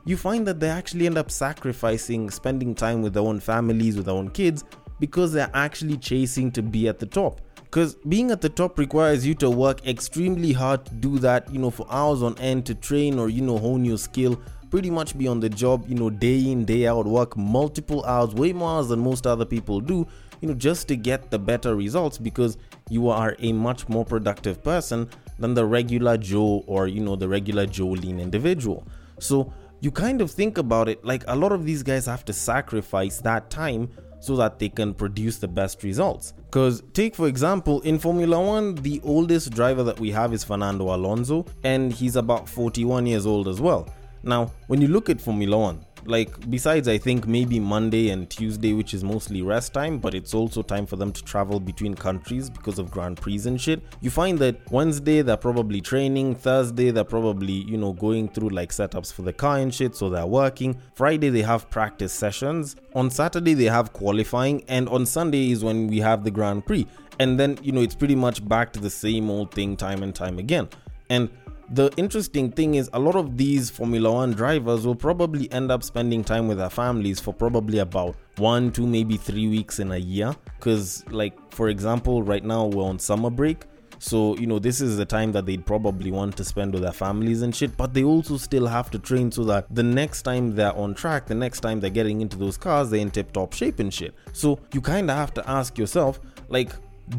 you 0.05 0.17
find 0.17 0.47
that 0.47 0.61
they 0.61 0.69
actually 0.69 1.07
end 1.07 1.19
up 1.19 1.31
sacrificing 1.31 2.31
spending 2.31 2.75
time 2.75 3.03
with 3.03 3.15
their 3.15 3.23
own 3.23 3.41
families, 3.41 3.97
with 3.97 4.07
their 4.07 4.15
own 4.15 4.31
kids, 4.31 4.65
because 5.01 5.33
they're 5.33 5.51
actually 5.55 5.97
chasing 5.97 6.51
to 6.53 6.63
be 6.63 6.89
at 6.89 6.99
the 6.99 7.07
top 7.07 7.41
because 7.71 7.97
being 8.09 8.31
at 8.31 8.41
the 8.41 8.49
top 8.49 8.79
requires 8.79 9.27
you 9.27 9.35
to 9.35 9.51
work 9.51 9.87
extremely 9.87 10.53
hard 10.53 10.85
to 10.87 10.95
do 10.95 11.19
that 11.19 11.53
you 11.53 11.59
know 11.59 11.71
for 11.71 11.87
hours 11.91 12.23
on 12.23 12.37
end 12.39 12.65
to 12.65 12.75
train 12.75 13.19
or 13.19 13.29
you 13.29 13.43
know 13.43 13.59
hone 13.59 13.85
your 13.85 13.99
skill 13.99 14.41
pretty 14.71 14.91
much 14.91 15.17
be 15.17 15.27
on 15.29 15.41
the 15.41 15.49
job, 15.49 15.85
you 15.89 15.95
know, 15.95 16.11
day 16.11 16.51
in, 16.51 16.65
day 16.65 16.87
out, 16.87 17.07
work 17.07 17.37
multiple 17.37 18.05
hours, 18.05 18.35
way 18.35 18.53
more 18.53 18.71
hours 18.71 18.89
than 18.89 19.01
most 19.01 19.27
other 19.27 19.45
people 19.45 19.81
do, 19.81 20.07
you 20.41 20.49
know, 20.49 20.55
just 20.55 20.89
to 20.89 20.97
get 20.97 21.31
the 21.31 21.39
better 21.39 21.75
results 21.75 22.19
because 22.19 22.57
you 22.89 23.09
are 23.09 23.37
a 23.39 23.53
much 23.53 23.89
more 23.89 24.05
productive 24.05 24.63
person 24.63 25.09
than 25.39 25.55
the 25.55 25.65
regular 25.65 26.17
Joe 26.17 26.65
or, 26.67 26.87
you 26.87 27.01
know, 27.01 27.17
the 27.17 27.29
regular 27.29 27.67
Jolene 27.67 28.21
individual. 28.21 28.87
So 29.19 29.53
you 29.81 29.91
kind 29.91 30.21
of 30.21 30.31
think 30.31 30.59
about 30.59 30.89
it 30.89 31.05
like 31.05 31.25
a 31.29 31.37
lot 31.37 31.53
of 31.53 31.65
these 31.65 31.83
guys 31.83 32.07
have 32.07 32.25
to 32.27 32.33
sacrifice 32.33 33.19
that 33.21 33.51
time 33.51 33.91
so 34.21 34.37
that 34.37 34.59
they 34.59 34.69
can 34.69 34.95
produce 34.95 35.39
the 35.39 35.49
best 35.49 35.83
results. 35.83 36.33
Because, 36.47 36.83
take 36.93 37.15
for 37.15 37.29
example, 37.29 37.81
in 37.83 37.99
Formula 37.99 38.41
One, 38.41 38.75
the 38.77 39.01
oldest 39.05 39.53
driver 39.53 39.85
that 39.85 40.01
we 40.01 40.11
have 40.11 40.33
is 40.33 40.43
Fernando 40.43 40.95
Alonso, 40.95 41.47
and 41.63 41.93
he's 41.93 42.17
about 42.17 42.49
41 42.49 43.07
years 43.07 43.27
old 43.27 43.47
as 43.49 43.61
well. 43.61 43.89
Now, 44.23 44.53
when 44.67 44.81
you 44.81 44.89
look 44.89 45.09
at 45.09 45.21
Formula 45.21 45.57
One, 45.57 45.85
like 46.05 46.51
besides 46.51 46.89
I 46.89 46.99
think 46.99 47.27
maybe 47.27 47.61
Monday 47.61 48.11
and 48.11 48.29
Tuesday, 48.31 48.73
which 48.73 48.95
is 48.95 49.05
mostly 49.05 49.43
rest 49.43 49.75
time, 49.75 49.99
but 49.99 50.15
it's 50.15 50.35
also 50.35 50.63
time 50.63 50.87
for 50.87 50.97
them 50.97 51.13
to 51.13 51.23
travel 51.23 51.61
between 51.61 51.95
countries 51.95 52.49
because 52.49 52.79
of 52.79 52.91
Grand 52.91 53.21
Prix 53.21 53.43
and 53.47 53.61
shit. 53.61 53.83
You 54.01 54.11
find 54.11 54.39
that 54.39 54.71
Wednesday 54.71 55.23
they're 55.23 55.37
probably 55.37 55.81
training, 55.81 56.35
Thursday 56.35 56.91
they're 56.91 57.05
probably, 57.05 57.53
you 57.53 57.77
know, 57.77 57.93
going 57.93 58.29
through 58.29 58.51
like 58.51 58.71
setups 58.71 59.13
for 59.13 59.23
the 59.23 59.33
car 59.33 59.59
and 59.59 59.75
shit, 59.75 59.95
so 59.95 60.09
they're 60.09 60.27
working. 60.27 60.81
Friday 60.95 61.31
they 61.31 61.43
have 61.43 61.69
practice 61.71 62.13
sessions. 62.13 62.77
On 62.95 63.11
Saturday 63.11 63.55
they 63.55 63.65
have 63.65 63.93
qualifying, 63.93 64.65
and 64.69 64.89
on 64.89 65.07
Sunday 65.07 65.51
is 65.51 65.63
when 65.65 65.89
we 65.89 65.99
have 65.99 66.25
the 66.25 66.31
Grand 66.31 66.67
Prix. 66.67 66.87
And 67.21 67.39
then, 67.39 67.59
you 67.63 67.73
know, 67.73 67.81
it's 67.81 67.97
pretty 67.97 68.15
much 68.15 68.47
back 68.49 68.73
to 68.75 68.81
the 68.81 68.91
same 68.91 69.29
old 69.29 69.53
thing 69.53 69.77
time 69.77 70.03
and 70.03 70.15
time 70.15 70.39
again. 70.39 70.69
And 71.11 71.29
the 71.71 71.91
interesting 71.97 72.51
thing 72.51 72.77
is, 72.77 72.89
a 72.93 72.99
lot 72.99 73.15
of 73.15 73.37
these 73.37 73.71
Formula 73.71 74.13
One 74.13 74.33
drivers 74.33 74.87
will 74.87 74.95
probably 74.95 75.51
end 75.53 75.71
up 75.71 75.83
spending 75.83 76.25
time 76.25 76.49
with 76.49 76.59
their 76.59 76.71
families 76.71 77.21
for 77.21 77.35
probably 77.35 77.79
about 77.79 78.17
one, 78.37 78.73
two, 78.73 78.87
maybe 78.87 79.17
three 79.17 79.49
weeks 79.49 79.79
in 79.79 79.93
a 79.93 79.99
year. 79.99 80.35
Because, 80.59 81.05
like, 81.11 81.35
for 81.53 81.69
example, 81.69 82.23
right 82.23 82.45
now 82.45 82.67
we're 82.67 82.85
on 82.85 82.99
summer 82.99 83.31
break. 83.31 83.65
So, 84.01 84.37
you 84.37 84.47
know, 84.47 84.59
this 84.61 84.81
is 84.81 84.97
the 84.97 85.05
time 85.05 85.33
that 85.33 85.45
they'd 85.45 85.67
probably 85.67 86.13
want 86.13 86.37
to 86.37 86.45
spend 86.45 86.73
with 86.73 86.83
their 86.83 86.93
families 86.93 87.43
and 87.43 87.55
shit, 87.55 87.77
but 87.77 87.95
they 87.95 88.05
also 88.05 88.37
still 88.37 88.67
have 88.67 88.91
to 88.93 88.99
train 88.99 89.33
so 89.33 89.43
that 89.45 89.67
the 89.75 89.83
next 89.83 90.23
time 90.23 90.55
they're 90.55 90.77
on 90.77 90.95
track, 90.95 91.27
the 91.27 91.35
next 91.35 91.61
time 91.61 91.81
they're 91.81 91.91
getting 91.91 92.21
into 92.21 92.37
those 92.37 92.57
cars, 92.57 92.91
they're 92.91 93.01
in 93.01 93.11
tip 93.11 93.33
top 93.33 93.53
shape 93.53 93.81
and 93.81 93.93
shit. 93.93 94.15
So, 94.33 94.61
you 94.73 94.81
kind 94.81 95.11
of 95.11 95.17
have 95.17 95.35
to 95.35 95.51
ask 95.51 95.77
yourself, 95.77 96.21
like, 96.49 96.71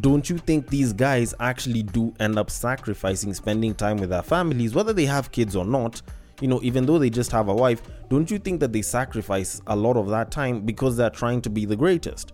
don't 0.01 0.29
you 0.29 0.37
think 0.37 0.67
these 0.67 0.93
guys 0.93 1.33
actually 1.39 1.83
do 1.83 2.13
end 2.19 2.37
up 2.37 2.49
sacrificing 2.49 3.33
spending 3.33 3.73
time 3.73 3.97
with 3.97 4.09
their 4.09 4.21
families, 4.21 4.75
whether 4.75 4.93
they 4.93 5.05
have 5.05 5.31
kids 5.31 5.55
or 5.55 5.65
not? 5.65 6.01
You 6.41 6.47
know, 6.47 6.59
even 6.63 6.85
though 6.85 6.99
they 6.99 7.09
just 7.09 7.31
have 7.31 7.49
a 7.49 7.53
wife, 7.53 7.81
don't 8.09 8.29
you 8.31 8.39
think 8.39 8.59
that 8.61 8.71
they 8.71 8.81
sacrifice 8.81 9.61
a 9.67 9.75
lot 9.75 9.97
of 9.97 10.07
that 10.09 10.31
time 10.31 10.61
because 10.61 10.95
they're 10.95 11.09
trying 11.09 11.41
to 11.41 11.49
be 11.49 11.65
the 11.65 11.75
greatest? 11.75 12.33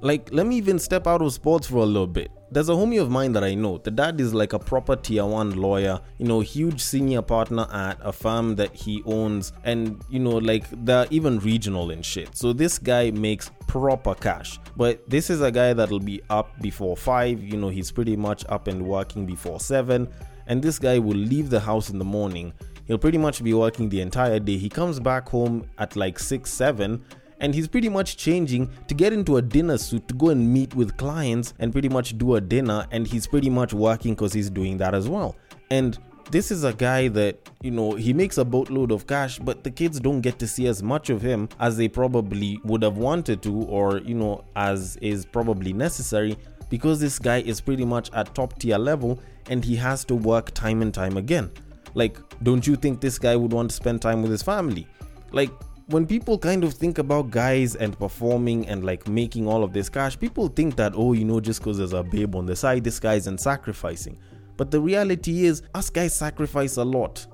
Like, 0.00 0.28
let 0.32 0.46
me 0.46 0.56
even 0.56 0.78
step 0.78 1.06
out 1.06 1.22
of 1.22 1.32
sports 1.32 1.66
for 1.66 1.78
a 1.78 1.86
little 1.86 2.06
bit. 2.06 2.30
There's 2.52 2.68
a 2.68 2.72
homie 2.72 3.00
of 3.00 3.10
mine 3.10 3.32
that 3.32 3.42
I 3.42 3.54
know. 3.54 3.78
The 3.78 3.90
dad 3.90 4.20
is 4.20 4.34
like 4.34 4.52
a 4.52 4.58
proper 4.58 4.94
tier 4.94 5.24
one 5.24 5.52
lawyer, 5.52 5.98
you 6.18 6.26
know, 6.26 6.40
huge 6.40 6.82
senior 6.82 7.22
partner 7.22 7.66
at 7.72 7.96
a 8.02 8.12
firm 8.12 8.56
that 8.56 8.74
he 8.74 9.02
owns, 9.06 9.54
and 9.64 10.04
you 10.10 10.18
know, 10.18 10.36
like 10.36 10.66
they're 10.84 11.06
even 11.08 11.38
regional 11.38 11.90
and 11.90 12.04
shit. 12.04 12.36
So 12.36 12.52
this 12.52 12.78
guy 12.78 13.10
makes 13.10 13.50
proper 13.68 14.14
cash. 14.14 14.58
But 14.76 15.08
this 15.08 15.30
is 15.30 15.40
a 15.40 15.50
guy 15.50 15.72
that'll 15.72 15.98
be 15.98 16.20
up 16.28 16.60
before 16.60 16.94
five, 16.94 17.42
you 17.42 17.56
know, 17.56 17.70
he's 17.70 17.90
pretty 17.90 18.16
much 18.16 18.44
up 18.50 18.68
and 18.68 18.86
working 18.86 19.24
before 19.24 19.58
seven. 19.58 20.06
And 20.46 20.60
this 20.60 20.78
guy 20.78 20.98
will 20.98 21.16
leave 21.16 21.48
the 21.48 21.60
house 21.60 21.88
in 21.88 21.98
the 21.98 22.04
morning. 22.04 22.52
He'll 22.84 22.98
pretty 22.98 23.16
much 23.16 23.42
be 23.42 23.54
working 23.54 23.88
the 23.88 24.02
entire 24.02 24.38
day. 24.38 24.58
He 24.58 24.68
comes 24.68 25.00
back 25.00 25.26
home 25.26 25.70
at 25.78 25.96
like 25.96 26.18
six, 26.18 26.52
seven 26.52 27.02
and 27.42 27.54
he's 27.54 27.68
pretty 27.68 27.88
much 27.88 28.16
changing 28.16 28.70
to 28.86 28.94
get 28.94 29.12
into 29.12 29.36
a 29.36 29.42
dinner 29.42 29.76
suit 29.76 30.06
to 30.08 30.14
go 30.14 30.30
and 30.30 30.50
meet 30.50 30.74
with 30.74 30.96
clients 30.96 31.52
and 31.58 31.72
pretty 31.72 31.88
much 31.88 32.16
do 32.16 32.36
a 32.36 32.40
dinner. 32.40 32.86
And 32.92 33.06
he's 33.06 33.26
pretty 33.26 33.50
much 33.50 33.74
working 33.74 34.14
because 34.14 34.32
he's 34.32 34.48
doing 34.48 34.78
that 34.78 34.94
as 34.94 35.08
well. 35.08 35.36
And 35.70 35.98
this 36.30 36.52
is 36.52 36.62
a 36.62 36.72
guy 36.72 37.08
that 37.08 37.50
you 37.60 37.70
know 37.72 37.92
he 37.92 38.12
makes 38.12 38.38
a 38.38 38.44
boatload 38.44 38.92
of 38.92 39.06
cash 39.08 39.40
but 39.40 39.64
the 39.64 39.70
kids 39.70 39.98
don't 39.98 40.20
get 40.20 40.38
to 40.38 40.46
see 40.46 40.66
as 40.66 40.82
much 40.82 41.10
of 41.10 41.20
him 41.20 41.48
as 41.58 41.76
they 41.76 41.88
probably 41.88 42.58
would 42.64 42.80
have 42.82 42.96
wanted 42.96 43.42
to 43.42 43.52
or 43.64 43.98
you 43.98 44.14
know 44.14 44.42
as 44.54 44.96
is 44.98 45.26
probably 45.26 45.72
necessary 45.72 46.38
because 46.70 47.00
this 47.00 47.18
guy 47.18 47.40
is 47.40 47.60
pretty 47.60 47.84
much 47.84 48.10
at 48.12 48.32
top 48.36 48.56
tier 48.58 48.78
level 48.78 49.20
and 49.50 49.64
he 49.64 49.74
has 49.74 50.04
to 50.04 50.14
work 50.14 50.52
time 50.52 50.80
and 50.80 50.94
time 50.94 51.16
again. 51.16 51.50
Like 51.94 52.16
don't 52.42 52.66
you 52.66 52.76
think 52.76 53.00
this 53.00 53.18
guy 53.18 53.34
would 53.36 53.52
want 53.52 53.70
to 53.70 53.76
spend 53.76 54.00
time 54.00 54.22
with 54.22 54.30
his 54.30 54.42
family? 54.42 54.86
Like 55.32 55.50
when 55.86 56.06
people 56.06 56.38
kind 56.38 56.64
of 56.64 56.74
think 56.74 56.98
about 56.98 57.30
guys 57.30 57.74
and 57.74 57.98
performing 57.98 58.66
and 58.68 58.84
like 58.84 59.08
making 59.08 59.48
all 59.48 59.64
of 59.64 59.72
this 59.72 59.88
cash, 59.88 60.18
people 60.18 60.48
think 60.48 60.76
that, 60.76 60.92
oh, 60.94 61.12
you 61.12 61.24
know, 61.24 61.40
just 61.40 61.60
because 61.60 61.78
there's 61.78 61.92
a 61.92 62.02
babe 62.02 62.34
on 62.34 62.46
the 62.46 62.56
side, 62.56 62.84
this 62.84 63.00
guy 63.00 63.14
isn't 63.14 63.38
sacrificing. 63.38 64.18
But 64.56 64.70
the 64.70 64.80
reality 64.80 65.44
is, 65.44 65.62
us 65.74 65.90
guys 65.90 66.14
sacrifice 66.14 66.76
a 66.76 66.84
lot. 66.84 67.26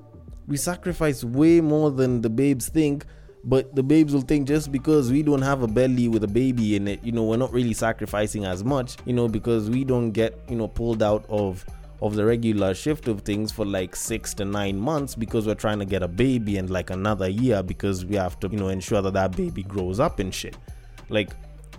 We 0.47 0.57
sacrifice 0.57 1.23
way 1.23 1.61
more 1.61 1.91
than 1.91 2.21
the 2.21 2.29
babes 2.29 2.69
think, 2.69 3.05
but 3.43 3.75
the 3.75 3.83
babes 3.83 4.13
will 4.13 4.21
think 4.21 4.47
just 4.47 4.71
because 4.71 5.11
we 5.11 5.21
don't 5.21 5.41
have 5.41 5.61
a 5.61 5.67
belly 5.67 6.07
with 6.07 6.23
a 6.23 6.27
baby 6.27 6.75
in 6.75 6.87
it, 6.87 7.03
you 7.03 7.11
know, 7.11 7.23
we're 7.23 7.37
not 7.37 7.53
really 7.53 7.73
sacrificing 7.73 8.45
as 8.45 8.63
much, 8.63 8.97
you 9.05 9.13
know, 9.13 9.27
because 9.27 9.69
we 9.69 9.83
don't 9.83 10.11
get, 10.11 10.39
you 10.49 10.55
know, 10.55 10.67
pulled 10.67 11.03
out 11.03 11.25
of 11.29 11.63
of 12.01 12.15
the 12.15 12.25
regular 12.25 12.73
shift 12.73 13.07
of 13.07 13.21
things 13.21 13.51
for 13.51 13.65
like 13.65 13.95
six 13.95 14.33
to 14.33 14.45
nine 14.45 14.79
months 14.79 15.15
because 15.15 15.45
we're 15.45 15.55
trying 15.55 15.79
to 15.79 15.85
get 15.85 16.01
a 16.01 16.07
baby 16.07 16.57
and 16.57 16.69
like 16.69 16.89
another 16.89 17.27
year 17.27 17.61
because 17.61 18.05
we 18.05 18.15
have 18.15 18.39
to 18.39 18.47
you 18.49 18.57
know 18.57 18.69
ensure 18.69 19.01
that 19.01 19.13
that 19.13 19.35
baby 19.35 19.63
grows 19.63 19.99
up 19.99 20.19
and 20.19 20.33
shit 20.33 20.57
like 21.09 21.31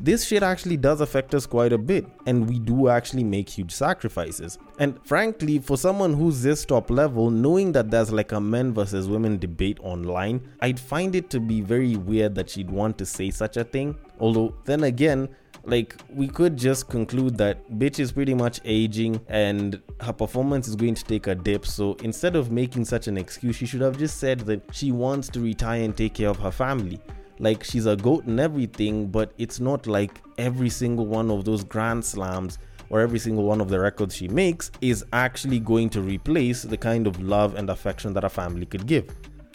this 0.03 0.25
shit 0.25 0.43
actually 0.43 0.79
does 0.79 1.03
affect 1.03 1.35
us 1.35 1.45
quite 1.45 1.75
a 1.75 1.79
bit, 1.79 2.07
and 2.25 2.49
we 2.49 2.59
do 2.59 2.89
actually 2.89 3.23
make 3.23 3.49
huge 3.49 3.71
sacrifices. 3.71 4.59
And 4.79 4.99
frankly, 5.05 5.59
for 5.59 5.77
someone 5.77 6.15
who's 6.15 6.43
this 6.43 6.65
top 6.65 6.91
level, 6.91 7.29
knowing 7.31 7.73
that 7.73 7.91
there's 7.91 8.11
like 8.11 8.33
a 8.33 8.41
men 8.41 8.73
versus 8.73 9.09
women 9.09 9.39
debate 9.39 9.79
online, 9.83 10.41
I'd 10.63 10.81
find 10.81 11.15
it 11.15 11.29
to 11.31 11.41
be 11.41 11.61
very 11.61 11.97
weird 11.97 12.35
that 12.37 12.49
she'd 12.49 12.71
want 12.71 12.97
to 12.99 13.07
say 13.07 13.31
such 13.31 13.59
a 13.59 13.65
thing. 13.65 13.95
Although, 14.19 14.55
then 14.65 14.85
again, 14.85 15.29
like 15.65 15.97
we 16.09 16.29
could 16.29 16.57
just 16.57 16.89
conclude 16.89 17.37
that 17.37 17.71
bitch 17.73 17.99
is 17.99 18.13
pretty 18.13 18.35
much 18.35 18.61
aging 18.65 19.21
and 19.29 19.81
her 20.01 20.13
performance 20.13 20.69
is 20.69 20.77
going 20.77 20.95
to 20.95 21.05
take 21.05 21.27
a 21.27 21.35
dip. 21.35 21.67
So 21.67 21.95
instead 22.03 22.37
of 22.37 22.51
making 22.51 22.85
such 22.85 23.09
an 23.09 23.17
excuse 23.17 23.57
she 23.57 23.67
should 23.67 23.81
have 23.81 23.99
just 23.99 24.19
said 24.19 24.41
that 24.41 24.63
she 24.75 24.93
wants 24.93 25.29
to 25.31 25.41
retire 25.41 25.83
and 25.83 25.97
take 25.97 26.15
care 26.15 26.29
of 26.29 26.39
her 26.39 26.51
family. 26.51 27.01
Like 27.39 27.65
she's 27.65 27.87
a 27.87 27.97
goat 27.97 28.25
and 28.25 28.41
everything 28.41 29.09
but 29.09 29.33
it's 29.39 29.61
not 29.61 29.87
like 29.87 30.21
every 30.39 30.71
single 30.71 31.07
one 31.07 31.31
of 31.31 31.45
those 31.45 31.65
grand 31.65 32.05
slams 32.05 32.59
or 32.91 33.01
every 33.01 33.19
single 33.19 33.45
one 33.45 33.61
of 33.61 33.69
the 33.69 33.79
records 33.79 34.17
she 34.17 34.29
makes 34.29 34.71
is 34.81 35.05
actually 35.13 35.61
going 35.61 35.89
to 35.91 36.01
replace 36.01 36.63
the 36.63 36.77
kind 36.77 37.07
of 37.07 37.21
love 37.23 37.55
and 37.55 37.71
affection 37.71 38.13
that 38.13 38.25
a 38.25 38.29
family 38.29 38.67
could 38.67 38.87
give. 38.87 39.09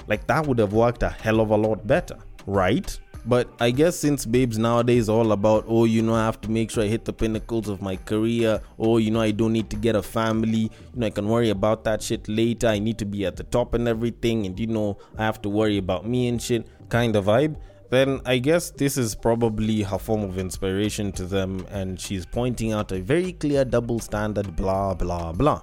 Like 0.07 0.25
that 0.27 0.45
would 0.47 0.59
have 0.59 0.73
worked 0.73 1.03
a 1.03 1.09
hell 1.09 1.41
of 1.41 1.49
a 1.49 1.57
lot 1.57 1.85
better 1.85 2.17
right 2.47 2.99
but 3.25 3.49
I 3.59 3.71
guess 3.71 3.97
since 3.97 4.25
babes 4.25 4.57
nowadays 4.57 5.09
all 5.09 5.31
about, 5.31 5.65
oh, 5.67 5.85
you 5.85 6.01
know, 6.01 6.13
I 6.13 6.25
have 6.25 6.39
to 6.41 6.51
make 6.51 6.71
sure 6.71 6.83
I 6.83 6.87
hit 6.87 7.05
the 7.05 7.13
pinnacles 7.13 7.67
of 7.67 7.81
my 7.81 7.95
career, 7.95 8.61
oh, 8.77 8.97
you 8.97 9.11
know, 9.11 9.21
I 9.21 9.31
don't 9.31 9.53
need 9.53 9.69
to 9.71 9.75
get 9.75 9.95
a 9.95 10.03
family, 10.03 10.59
you 10.59 10.69
know, 10.95 11.07
I 11.07 11.09
can 11.09 11.27
worry 11.27 11.49
about 11.49 11.83
that 11.85 12.01
shit 12.01 12.27
later. 12.27 12.67
I 12.67 12.79
need 12.79 12.97
to 12.99 13.05
be 13.05 13.25
at 13.25 13.35
the 13.35 13.43
top 13.43 13.73
and 13.73 13.87
everything, 13.87 14.45
and 14.45 14.59
you 14.59 14.67
know, 14.67 14.97
I 15.17 15.23
have 15.23 15.41
to 15.43 15.49
worry 15.49 15.77
about 15.77 16.07
me 16.07 16.27
and 16.27 16.41
shit 16.41 16.67
kind 16.89 17.15
of 17.15 17.25
vibe. 17.25 17.57
Then 17.89 18.19
I 18.25 18.39
guess 18.39 18.71
this 18.71 18.97
is 18.97 19.15
probably 19.15 19.83
her 19.83 19.99
form 19.99 20.23
of 20.23 20.37
inspiration 20.37 21.11
to 21.13 21.25
them, 21.25 21.65
and 21.69 21.99
she's 21.99 22.25
pointing 22.25 22.73
out 22.73 22.91
a 22.91 22.99
very 22.99 23.33
clear 23.33 23.63
double 23.63 23.99
standard, 23.99 24.55
blah 24.55 24.93
blah 24.93 25.31
blah. 25.31 25.61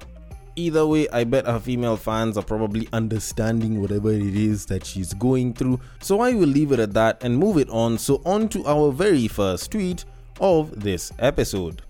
Either 0.55 0.87
way, 0.87 1.09
I 1.09 1.25
bet 1.25 1.47
her 1.47 1.59
female 1.59 1.97
fans 1.97 2.37
are 2.37 2.45
probably 2.45 2.89
understanding 2.93 3.81
whatever 3.81 4.13
it 4.13 4.37
is 4.37 4.67
that 4.67 4.85
she's 4.85 5.15
going 5.15 5.55
through. 5.55 5.81
So 6.01 6.21
I 6.21 6.35
will 6.35 6.49
leave 6.49 6.73
it 6.73 6.79
at 6.79 6.93
that 6.95 7.23
and 7.25 7.39
move 7.39 7.57
it 7.57 7.71
on. 7.71 7.97
So, 7.97 8.21
on 8.27 8.49
to 8.51 8.67
our 8.67 8.93
very 8.93 9.29
first 9.29 9.71
tweet 9.71 10.05
of 10.41 10.81
this 10.81 11.11
episode. 11.19 11.83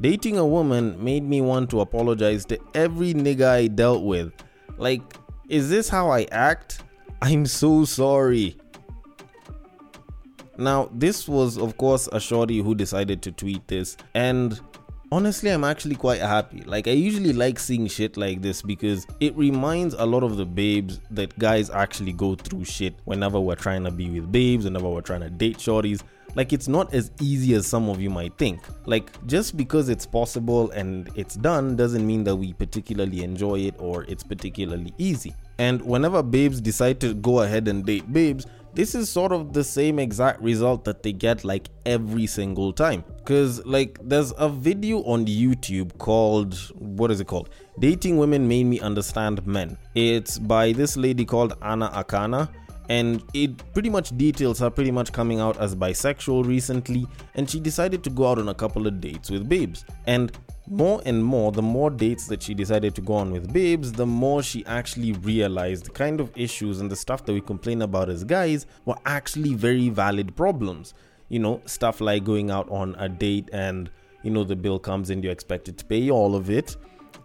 Dating 0.00 0.38
a 0.38 0.46
woman 0.46 1.02
made 1.02 1.22
me 1.22 1.40
want 1.42 1.70
to 1.70 1.80
apologize 1.80 2.44
to 2.46 2.58
every 2.74 3.14
nigga 3.14 3.46
I 3.46 3.66
dealt 3.68 4.02
with. 4.02 4.32
Like, 4.78 5.02
is 5.48 5.68
this 5.68 5.88
how 5.88 6.10
I 6.10 6.26
act? 6.32 6.82
I'm 7.22 7.44
so 7.44 7.84
sorry. 7.84 8.56
Now, 10.56 10.90
this 10.92 11.28
was, 11.28 11.58
of 11.58 11.76
course, 11.76 12.08
a 12.12 12.18
shorty 12.20 12.58
who 12.58 12.74
decided 12.74 13.22
to 13.22 13.32
tweet 13.32 13.66
this, 13.68 13.96
and 14.14 14.60
honestly 15.12 15.50
i'm 15.50 15.64
actually 15.64 15.96
quite 15.96 16.20
happy. 16.20 16.62
Like 16.62 16.86
i 16.86 16.92
usually 16.92 17.32
like 17.32 17.58
seeing 17.58 17.86
shit 17.86 18.16
like 18.16 18.42
this 18.42 18.62
because 18.62 19.06
it 19.20 19.36
reminds 19.36 19.94
a 19.94 20.06
lot 20.06 20.22
of 20.22 20.36
the 20.36 20.46
babes 20.46 21.00
that 21.10 21.36
guys 21.38 21.70
actually 21.70 22.12
go 22.12 22.34
through 22.34 22.64
shit 22.64 22.94
whenever 23.04 23.40
we're 23.40 23.56
trying 23.56 23.84
to 23.84 23.90
be 23.90 24.08
with 24.08 24.30
babes 24.30 24.64
whenever 24.64 24.88
we're 24.88 25.00
trying 25.00 25.20
to 25.20 25.30
date 25.30 25.58
shorties. 25.58 26.02
Like 26.36 26.52
it's 26.52 26.68
not 26.68 26.94
as 26.94 27.10
easy 27.20 27.54
as 27.54 27.66
some 27.66 27.88
of 27.88 28.00
you 28.00 28.08
might 28.08 28.38
think. 28.38 28.60
Like 28.86 29.10
just 29.26 29.56
because 29.56 29.88
it's 29.88 30.06
possible 30.06 30.70
and 30.70 31.10
it's 31.16 31.34
done 31.34 31.74
doesn't 31.74 32.06
mean 32.06 32.22
that 32.24 32.36
we 32.36 32.52
particularly 32.52 33.24
enjoy 33.24 33.60
it 33.60 33.74
or 33.78 34.04
it's 34.04 34.22
particularly 34.22 34.94
easy. 34.96 35.34
And 35.58 35.82
whenever 35.82 36.22
babes 36.22 36.60
decide 36.60 37.00
to 37.00 37.14
go 37.14 37.40
ahead 37.40 37.66
and 37.66 37.84
date 37.84 38.12
babes 38.12 38.46
this 38.72 38.94
is 38.94 39.08
sort 39.08 39.32
of 39.32 39.52
the 39.52 39.64
same 39.64 39.98
exact 39.98 40.40
result 40.40 40.84
that 40.84 41.02
they 41.02 41.12
get 41.12 41.44
like 41.44 41.68
every 41.86 42.26
single 42.26 42.72
time 42.72 43.04
because 43.30 43.64
like 43.64 43.96
there's 44.02 44.32
a 44.38 44.48
video 44.48 45.04
on 45.04 45.24
youtube 45.24 45.96
called 45.98 46.58
what 46.80 47.12
is 47.12 47.20
it 47.20 47.28
called? 47.28 47.48
Dating 47.78 48.16
women 48.16 48.48
made 48.48 48.64
me 48.64 48.80
understand 48.80 49.46
men. 49.46 49.78
It's 49.94 50.36
by 50.36 50.72
this 50.72 50.96
lady 50.96 51.24
called 51.24 51.54
anna 51.62 51.90
akana 51.90 52.48
and 52.88 53.22
it 53.32 53.72
pretty 53.72 53.88
much 53.88 54.10
details 54.18 54.58
her 54.58 54.68
pretty 54.68 54.90
much 54.90 55.12
coming 55.12 55.38
out 55.38 55.56
as 55.58 55.76
bisexual 55.76 56.44
recently 56.44 57.06
and 57.36 57.48
she 57.48 57.60
decided 57.60 58.02
to 58.02 58.10
go 58.10 58.26
out 58.26 58.40
on 58.40 58.48
a 58.48 58.54
couple 58.54 58.88
of 58.88 59.00
dates 59.00 59.30
with 59.30 59.48
babes. 59.48 59.84
And 60.08 60.36
more 60.66 61.00
and 61.06 61.24
more, 61.24 61.52
the 61.52 61.62
more 61.62 61.90
dates 61.90 62.26
that 62.26 62.42
she 62.42 62.52
decided 62.52 62.96
to 62.96 63.00
go 63.00 63.14
on 63.14 63.30
with 63.30 63.52
babes, 63.52 63.92
the 63.92 64.06
more 64.06 64.42
she 64.42 64.66
actually 64.66 65.12
realized 65.12 65.84
the 65.86 65.90
kind 65.90 66.20
of 66.20 66.36
issues 66.36 66.80
and 66.80 66.90
the 66.90 66.96
stuff 66.96 67.24
that 67.26 67.32
we 67.32 67.40
complain 67.40 67.82
about 67.82 68.08
as 68.08 68.24
guys 68.24 68.66
were 68.86 68.98
actually 69.06 69.54
very 69.54 69.88
valid 69.88 70.34
problems. 70.34 70.94
You 71.30 71.38
know, 71.38 71.62
stuff 71.64 72.02
like 72.02 72.24
going 72.24 72.50
out 72.50 72.68
on 72.70 72.94
a 72.98 73.08
date 73.08 73.48
and, 73.52 73.90
you 74.22 74.30
know, 74.30 74.44
the 74.44 74.56
bill 74.56 74.78
comes 74.78 75.08
and 75.08 75.24
you're 75.24 75.32
expected 75.32 75.78
to 75.78 75.84
pay 75.86 76.10
all 76.10 76.36
of 76.36 76.50
it. 76.50 76.76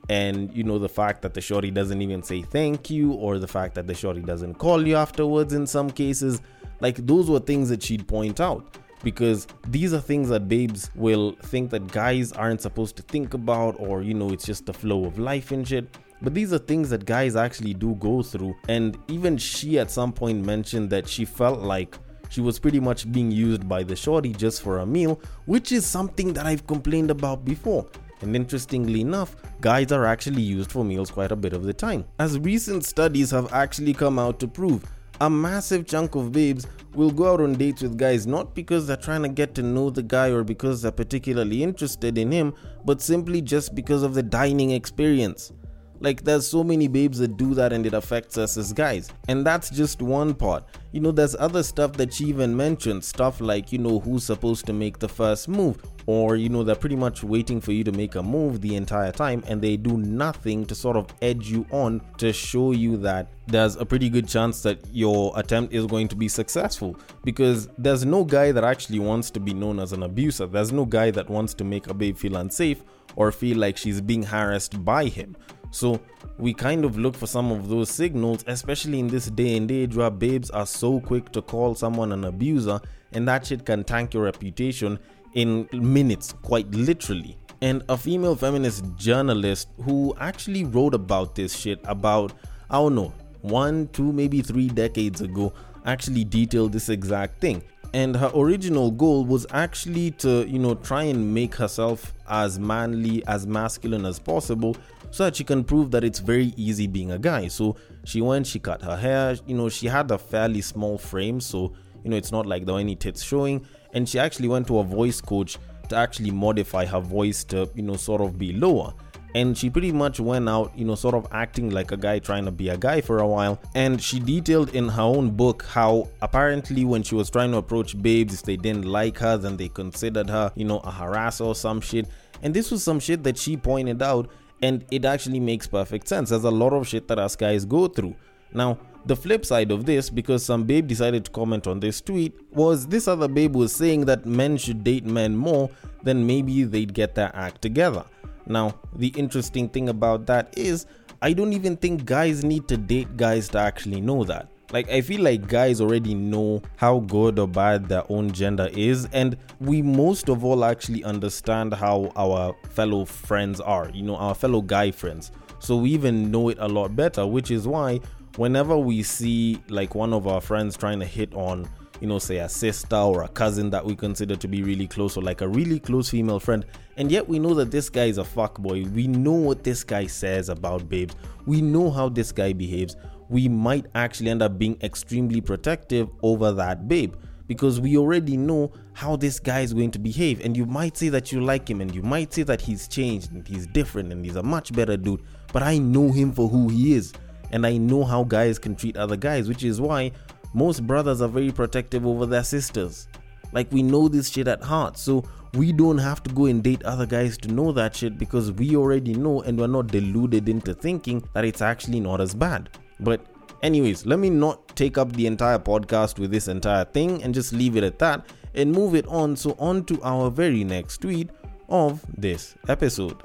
And, 0.07 0.55
you 0.55 0.63
know, 0.63 0.79
the 0.79 0.87
fact 0.87 1.21
that 1.23 1.33
the 1.33 1.41
shorty 1.41 1.71
doesn't 1.71 2.01
even 2.01 2.23
say 2.23 2.43
thank 2.43 2.89
you, 2.89 3.11
or 3.13 3.39
the 3.39 3.47
fact 3.47 3.75
that 3.75 3.87
the 3.87 3.93
shorty 3.93 4.21
doesn't 4.21 4.55
call 4.55 4.87
you 4.87 4.95
afterwards 4.95 5.53
in 5.53 5.67
some 5.67 5.89
cases, 5.89 6.41
like 6.79 6.97
those 7.05 7.29
were 7.29 7.39
things 7.39 7.69
that 7.69 7.83
she'd 7.83 8.07
point 8.07 8.39
out. 8.39 8.77
Because 9.03 9.45
these 9.67 9.93
are 9.93 9.99
things 9.99 10.29
that 10.29 10.47
babes 10.47 10.89
will 10.95 11.35
think 11.43 11.69
that 11.71 11.91
guys 11.91 12.31
aren't 12.31 12.61
supposed 12.61 12.95
to 12.95 13.03
think 13.03 13.33
about 13.33 13.75
or 13.77 14.01
you 14.01 14.15
know 14.15 14.29
it's 14.31 14.45
just 14.45 14.65
the 14.65 14.73
flow 14.73 15.05
of 15.05 15.19
life 15.19 15.51
and 15.51 15.67
shit. 15.67 15.97
But 16.21 16.33
these 16.33 16.53
are 16.53 16.57
things 16.57 16.89
that 16.89 17.05
guys 17.05 17.35
actually 17.35 17.73
do 17.73 17.95
go 17.95 18.23
through. 18.23 18.55
And 18.67 18.97
even 19.07 19.37
she 19.37 19.77
at 19.79 19.91
some 19.91 20.11
point 20.11 20.43
mentioned 20.45 20.89
that 20.91 21.07
she 21.07 21.25
felt 21.25 21.59
like 21.59 21.97
she 22.29 22.41
was 22.41 22.59
pretty 22.59 22.79
much 22.79 23.11
being 23.11 23.31
used 23.31 23.67
by 23.67 23.83
the 23.83 23.95
shorty 23.95 24.33
just 24.33 24.61
for 24.61 24.79
a 24.79 24.85
meal 24.85 25.19
which 25.45 25.71
is 25.71 25.85
something 25.85 26.33
that 26.33 26.45
I've 26.45 26.65
complained 26.67 27.11
about 27.11 27.45
before 27.45 27.87
and 28.21 28.35
interestingly 28.35 29.01
enough, 29.01 29.35
guys 29.61 29.91
are 29.91 30.05
actually 30.05 30.41
used 30.41 30.71
for 30.71 30.83
meals 30.83 31.11
quite 31.11 31.31
a 31.31 31.35
bit 31.35 31.53
of 31.53 31.63
the 31.63 31.73
time. 31.73 32.05
As 32.19 32.39
recent 32.39 32.85
studies 32.85 33.31
have 33.31 33.51
actually 33.53 33.93
come 33.93 34.17
out 34.19 34.39
to 34.39 34.47
prove, 34.47 34.83
a 35.21 35.29
massive 35.29 35.85
chunk 35.85 36.15
of 36.15 36.31
babes 36.31 36.67
will 36.93 37.11
go 37.11 37.33
out 37.33 37.41
on 37.41 37.53
dates 37.53 37.81
with 37.81 37.97
guys 37.97 38.27
not 38.27 38.53
because 38.53 38.85
they're 38.87 38.97
trying 38.97 39.23
to 39.23 39.29
get 39.29 39.55
to 39.55 39.61
know 39.61 39.89
the 39.89 40.03
guy 40.03 40.29
or 40.29 40.43
because 40.43 40.81
they're 40.81 40.91
particularly 40.91 41.63
interested 41.63 42.17
in 42.17 42.31
him, 42.31 42.53
but 42.83 43.01
simply 43.01 43.41
just 43.41 43.75
because 43.75 44.03
of 44.03 44.13
the 44.13 44.23
dining 44.23 44.71
experience. 44.71 45.53
Like, 45.99 46.23
there's 46.23 46.47
so 46.47 46.63
many 46.63 46.87
babes 46.87 47.19
that 47.19 47.37
do 47.37 47.53
that 47.53 47.73
and 47.73 47.85
it 47.85 47.93
affects 47.93 48.37
us 48.37 48.57
as 48.57 48.73
guys. 48.73 49.09
And 49.27 49.45
that's 49.45 49.69
just 49.69 50.01
one 50.01 50.33
part. 50.33 50.63
You 50.91 51.01
know, 51.01 51.11
there's 51.11 51.35
other 51.35 51.63
stuff 51.63 51.93
that 51.93 52.13
she 52.13 52.25
even 52.25 52.55
mentioned. 52.55 53.03
Stuff 53.03 53.41
like, 53.41 53.71
you 53.71 53.79
know, 53.79 53.99
who's 53.99 54.23
supposed 54.23 54.65
to 54.67 54.73
make 54.73 54.99
the 54.99 55.09
first 55.09 55.47
move. 55.47 55.81
Or, 56.07 56.35
you 56.35 56.49
know, 56.49 56.63
they're 56.63 56.75
pretty 56.75 56.95
much 56.95 57.23
waiting 57.23 57.59
for 57.59 57.71
you 57.71 57.83
to 57.83 57.91
make 57.91 58.15
a 58.15 58.21
move 58.21 58.61
the 58.61 58.75
entire 58.75 59.11
time 59.11 59.43
and 59.47 59.61
they 59.61 59.75
do 59.75 59.97
nothing 59.97 60.65
to 60.67 60.75
sort 60.75 60.97
of 60.97 61.07
edge 61.21 61.49
you 61.49 61.65
on 61.71 61.99
to 62.19 62.31
show 62.31 62.71
you 62.73 62.97
that 62.97 63.31
there's 63.47 63.75
a 63.75 63.85
pretty 63.85 64.09
good 64.09 64.27
chance 64.27 64.61
that 64.63 64.79
your 64.91 65.31
attempt 65.35 65.73
is 65.73 65.85
going 65.87 66.07
to 66.09 66.15
be 66.15 66.27
successful. 66.27 66.95
Because 67.23 67.67
there's 67.77 68.05
no 68.05 68.23
guy 68.23 68.51
that 68.51 68.63
actually 68.63 68.99
wants 68.99 69.31
to 69.31 69.39
be 69.39 69.53
known 69.53 69.79
as 69.79 69.93
an 69.93 70.03
abuser. 70.03 70.45
There's 70.45 70.71
no 70.71 70.85
guy 70.85 71.11
that 71.11 71.29
wants 71.29 71.53
to 71.55 71.63
make 71.63 71.87
a 71.87 71.93
babe 71.93 72.17
feel 72.17 72.35
unsafe 72.35 72.83
or 73.15 73.31
feel 73.31 73.57
like 73.57 73.77
she's 73.77 74.01
being 74.01 74.23
harassed 74.23 74.83
by 74.85 75.05
him. 75.05 75.35
So 75.75 75.99
we 76.37 76.53
kind 76.53 76.85
of 76.85 76.97
look 76.97 77.17
for 77.17 77.27
some 77.27 77.51
of 77.51 77.67
those 77.67 77.89
signals, 77.89 78.45
especially 78.47 78.97
in 78.97 79.07
this 79.07 79.25
day 79.25 79.57
and 79.57 79.69
age 79.69 79.93
where 79.93 80.09
babes 80.09 80.49
are 80.51 80.65
so 80.65 81.01
quick 81.01 81.33
to 81.33 81.41
call 81.41 81.75
someone 81.75 82.13
an 82.13 82.23
abuser, 82.23 82.79
and 83.11 83.27
that 83.27 83.45
shit 83.45 83.65
can 83.65 83.83
tank 83.83 84.13
your 84.13 84.23
reputation 84.23 84.97
in 85.33 85.67
minutes, 85.73 86.33
quite 86.43 86.71
literally. 86.71 87.37
And 87.61 87.83
a 87.89 87.97
female 87.97 88.37
feminist 88.37 88.85
journalist 88.95 89.67
who 89.83 90.15
actually 90.17 90.63
wrote 90.63 90.93
about 90.93 91.35
this 91.35 91.53
shit 91.53 91.81
about, 91.83 92.31
I 92.69 92.77
don't 92.77 92.95
know, 92.95 93.13
one, 93.41 93.89
two, 93.89 94.13
maybe 94.13 94.41
three 94.41 94.69
decades 94.69 95.19
ago, 95.19 95.51
actually 95.85 96.23
detailed 96.23 96.71
this 96.71 96.87
exact 96.87 97.41
thing. 97.41 97.61
And 97.93 98.15
her 98.15 98.31
original 98.33 98.91
goal 98.91 99.25
was 99.25 99.45
actually 99.51 100.11
to, 100.11 100.45
you 100.47 100.59
know, 100.59 100.75
try 100.75 101.03
and 101.03 101.33
make 101.33 101.55
herself 101.55 102.13
as 102.29 102.59
manly, 102.59 103.25
as 103.27 103.45
masculine 103.45 104.05
as 104.05 104.19
possible 104.19 104.77
so 105.15 105.23
that 105.23 105.37
she 105.37 105.45
can 105.45 105.63
prove 105.63 105.91
that 105.91 106.03
it's 106.03 106.19
very 106.19 106.53
easy 106.57 106.87
being 106.87 107.09
a 107.11 107.17
guy. 107.17 107.47
So 107.47 107.77
she 108.03 108.19
went, 108.19 108.45
she 108.45 108.59
cut 108.59 108.81
her 108.81 108.97
hair, 108.97 109.37
you 109.47 109.55
know, 109.55 109.69
she 109.69 109.87
had 109.87 110.11
a 110.11 110.17
fairly 110.17 110.59
small 110.59 110.97
frame, 110.97 111.39
so 111.39 111.71
you 112.03 112.09
know, 112.09 112.17
it's 112.17 112.33
not 112.33 112.45
like 112.45 112.65
there 112.65 112.73
were 112.73 112.81
any 112.81 112.97
tits 112.97 113.23
showing. 113.23 113.65
And 113.93 114.09
she 114.09 114.19
actually 114.19 114.49
went 114.49 114.67
to 114.67 114.79
a 114.79 114.83
voice 114.83 115.21
coach 115.21 115.57
to 115.87 115.95
actually 115.95 116.31
modify 116.31 116.85
her 116.85 116.99
voice 116.99 117.45
to, 117.45 117.69
you 117.75 117.83
know, 117.83 117.95
sort 117.95 118.19
of 118.19 118.37
be 118.37 118.51
lower. 118.51 118.93
And 119.35 119.57
she 119.57 119.69
pretty 119.69 119.93
much 119.93 120.19
went 120.19 120.49
out, 120.49 120.77
you 120.77 120.83
know, 120.83 120.95
sort 120.95 121.15
of 121.15 121.27
acting 121.31 121.69
like 121.69 121.93
a 121.93 121.97
guy 121.97 122.19
trying 122.19 122.43
to 122.43 122.51
be 122.51 122.67
a 122.67 122.77
guy 122.77 122.99
for 122.99 123.19
a 123.19 123.27
while. 123.27 123.61
And 123.73 124.03
she 124.03 124.19
detailed 124.19 124.75
in 124.75 124.89
her 124.89 125.01
own 125.01 125.29
book 125.31 125.63
how 125.63 126.09
apparently 126.21 126.83
when 126.83 127.03
she 127.03 127.15
was 127.15 127.29
trying 127.29 127.51
to 127.51 127.57
approach 127.57 128.01
babes, 128.01 128.41
they 128.41 128.57
didn't 128.57 128.83
like 128.83 129.17
her, 129.19 129.37
then 129.37 129.55
they 129.55 129.69
considered 129.69 130.29
her, 130.29 130.51
you 130.55 130.65
know, 130.65 130.79
a 130.79 130.91
harasser 130.91 131.45
or 131.45 131.55
some 131.55 131.79
shit. 131.79 132.05
And 132.43 132.53
this 132.53 132.69
was 132.69 132.83
some 132.83 132.99
shit 132.99 133.23
that 133.23 133.37
she 133.37 133.55
pointed 133.55 134.01
out 134.01 134.29
and 134.61 134.85
it 134.91 135.05
actually 135.05 135.39
makes 135.39 135.67
perfect 135.67 136.07
sense. 136.07 136.29
There's 136.29 136.43
a 136.43 136.51
lot 136.51 136.73
of 136.73 136.87
shit 136.87 137.07
that 137.07 137.19
us 137.19 137.35
guys 137.35 137.65
go 137.65 137.87
through. 137.87 138.15
Now, 138.53 138.79
the 139.05 139.15
flip 139.15 139.45
side 139.45 139.71
of 139.71 139.85
this, 139.85 140.09
because 140.09 140.43
some 140.43 140.63
babe 140.63 140.87
decided 140.87 141.25
to 141.25 141.31
comment 141.31 141.67
on 141.67 141.79
this 141.79 142.01
tweet, 142.01 142.33
was 142.51 142.87
this 142.87 143.07
other 143.07 143.27
babe 143.27 143.55
was 143.55 143.75
saying 143.75 144.05
that 144.05 144.25
men 144.25 144.57
should 144.57 144.83
date 144.83 145.05
men 145.05 145.35
more, 145.35 145.69
then 146.03 146.25
maybe 146.25 146.63
they'd 146.63 146.93
get 146.93 147.15
their 147.15 147.35
act 147.35 147.61
together. 147.61 148.05
Now, 148.47 148.79
the 148.95 149.09
interesting 149.09 149.69
thing 149.69 149.89
about 149.89 150.25
that 150.27 150.53
is, 150.57 150.85
I 151.21 151.33
don't 151.33 151.53
even 151.53 151.77
think 151.77 152.05
guys 152.05 152.43
need 152.43 152.67
to 152.67 152.77
date 152.77 153.17
guys 153.17 153.49
to 153.49 153.59
actually 153.59 154.01
know 154.01 154.23
that. 154.23 154.49
Like, 154.71 154.89
I 154.89 155.01
feel 155.01 155.21
like 155.21 155.47
guys 155.47 155.79
already 155.79 156.15
know 156.15 156.61
how 156.75 156.99
good 156.99 157.39
or 157.39 157.47
bad 157.47 157.87
their 157.87 158.03
own 158.09 158.31
gender 158.31 158.69
is, 158.73 159.07
and 159.13 159.37
we 159.59 159.81
most 159.81 160.29
of 160.29 160.43
all 160.43 160.65
actually 160.65 161.03
understand 161.03 161.73
how 161.73 162.11
our 162.15 162.55
fellow 162.69 163.05
friends 163.05 163.61
are, 163.61 163.89
you 163.93 164.03
know, 164.03 164.15
our 164.15 164.35
fellow 164.35 164.61
guy 164.61 164.91
friends. 164.91 165.31
So 165.59 165.77
we 165.77 165.91
even 165.91 166.31
know 166.31 166.49
it 166.49 166.57
a 166.59 166.67
lot 166.67 166.95
better, 166.95 167.25
which 167.25 167.51
is 167.51 167.67
why 167.67 167.99
whenever 168.37 168.77
we 168.77 169.01
see 169.01 169.61
like 169.69 169.95
one 169.95 170.13
of 170.13 170.27
our 170.27 170.41
friends 170.41 170.75
trying 170.75 170.99
to 170.99 171.05
hit 171.05 171.33
on 171.33 171.67
you 172.01 172.07
know 172.07 172.19
say 172.19 172.37
a 172.37 172.49
sister 172.49 172.95
or 172.95 173.23
a 173.23 173.27
cousin 173.29 173.69
that 173.69 173.85
we 173.85 173.95
consider 173.95 174.35
to 174.35 174.47
be 174.47 174.61
really 174.61 174.87
close 174.87 175.15
or 175.15 175.21
like 175.21 175.39
a 175.39 175.47
really 175.47 175.79
close 175.79 176.09
female 176.09 176.39
friend 176.39 176.65
and 176.97 177.09
yet 177.09 177.27
we 177.27 177.39
know 177.39 177.53
that 177.53 177.71
this 177.71 177.89
guy 177.89 178.05
is 178.05 178.17
a 178.17 178.23
fuck 178.23 178.57
boy 178.59 178.83
we 178.93 179.07
know 179.07 179.31
what 179.31 179.63
this 179.63 179.83
guy 179.83 180.05
says 180.05 180.49
about 180.49 180.89
babes. 180.89 181.15
We 181.45 181.61
know 181.61 181.91
how 181.91 182.09
this 182.09 182.31
guy 182.31 182.53
behaves 182.53 182.95
we 183.29 183.47
might 183.47 183.85
actually 183.95 184.29
end 184.29 184.41
up 184.41 184.57
being 184.57 184.77
extremely 184.81 185.41
protective 185.41 186.09
over 186.23 186.51
that 186.51 186.87
babe 186.87 187.15
because 187.47 187.79
we 187.79 187.95
already 187.97 188.35
know 188.37 188.71
how 188.93 189.15
this 189.15 189.39
guy 189.39 189.61
is 189.61 189.73
going 189.73 189.91
to 189.91 189.99
behave 189.99 190.43
and 190.43 190.57
you 190.57 190.65
might 190.65 190.97
say 190.97 191.09
that 191.09 191.31
you 191.31 191.41
like 191.41 191.69
him 191.69 191.81
and 191.81 191.93
you 191.93 192.01
might 192.01 192.33
say 192.33 192.43
that 192.43 192.61
he's 192.61 192.87
changed 192.87 193.31
and 193.31 193.47
he's 193.47 193.67
different 193.67 194.11
and 194.11 194.25
he's 194.25 194.35
a 194.35 194.43
much 194.43 194.73
better 194.73 194.97
dude 194.97 195.21
but 195.53 195.61
i 195.61 195.77
know 195.77 196.11
him 196.11 196.31
for 196.31 196.47
who 196.49 196.67
he 196.69 196.93
is 196.93 197.13
and 197.51 197.65
I 197.65 197.77
know 197.77 198.03
how 198.03 198.23
guys 198.23 198.59
can 198.59 198.75
treat 198.75 198.97
other 198.97 199.15
guys, 199.15 199.47
which 199.47 199.63
is 199.63 199.79
why 199.79 200.11
most 200.53 200.85
brothers 200.85 201.21
are 201.21 201.29
very 201.29 201.51
protective 201.51 202.05
over 202.05 202.25
their 202.25 202.43
sisters. 202.43 203.07
Like 203.51 203.71
we 203.71 203.83
know 203.83 204.07
this 204.07 204.29
shit 204.29 204.47
at 204.47 204.61
heart, 204.61 204.97
so 204.97 205.23
we 205.53 205.71
don't 205.71 205.97
have 205.97 206.21
to 206.23 206.33
go 206.33 206.45
and 206.45 206.63
date 206.63 206.83
other 206.83 207.05
guys 207.05 207.37
to 207.39 207.47
know 207.51 207.71
that 207.71 207.95
shit 207.95 208.17
because 208.17 208.51
we 208.51 208.75
already 208.75 209.13
know 209.13 209.41
and 209.41 209.57
we're 209.57 209.67
not 209.67 209.87
deluded 209.87 210.49
into 210.49 210.73
thinking 210.73 211.25
that 211.33 211.45
it's 211.45 211.61
actually 211.61 211.99
not 211.99 212.19
as 212.19 212.33
bad. 212.33 212.69
But 212.99 213.25
anyways, 213.61 214.05
let 214.05 214.19
me 214.19 214.29
not 214.29 214.75
take 214.75 214.97
up 214.97 215.13
the 215.13 215.27
entire 215.27 215.59
podcast 215.59 216.19
with 216.19 216.31
this 216.31 216.47
entire 216.47 216.85
thing 216.85 217.23
and 217.23 217.33
just 217.33 217.53
leave 217.53 217.75
it 217.77 217.83
at 217.83 217.99
that 217.99 218.25
and 218.53 218.71
move 218.71 218.95
it 218.95 219.05
on 219.07 219.35
so 219.35 219.55
on 219.59 219.85
to 219.85 220.01
our 220.03 220.29
very 220.29 220.63
next 220.63 220.99
tweet 220.99 221.29
of 221.69 222.03
this 222.17 222.55
episode. 222.67 223.21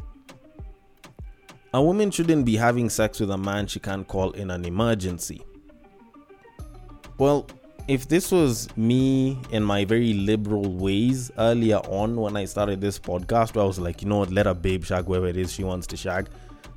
A 1.73 1.81
woman 1.81 2.11
shouldn't 2.11 2.45
be 2.45 2.57
having 2.57 2.89
sex 2.89 3.21
with 3.21 3.31
a 3.31 3.39
man 3.39 3.69
she 3.69 3.79
can't 3.79 4.07
call 4.09 4.33
in 4.33 4.51
an 4.51 4.65
emergency. 4.65 5.43
Well, 7.17 7.47
if 7.87 8.09
this 8.09 8.33
was 8.33 8.69
me 8.77 9.39
in 9.51 9.63
my 9.63 9.85
very 9.85 10.15
liberal 10.15 10.73
ways 10.73 11.31
earlier 11.39 11.79
on 11.79 12.17
when 12.17 12.37
I 12.37 12.45
started 12.45 12.81
this 12.81 12.99
podcast, 12.99 13.55
where 13.55 13.65
I 13.65 13.67
was 13.67 13.79
like, 13.79 14.03
you 14.03 14.09
know 14.09 14.19
what, 14.19 14.31
let 14.31 14.47
a 14.47 14.55
babe 14.55 14.85
shag 14.85 15.05
whoever 15.05 15.27
it 15.29 15.37
is 15.37 15.53
she 15.53 15.63
wants 15.63 15.87
to 15.89 15.97
shag, 15.97 16.29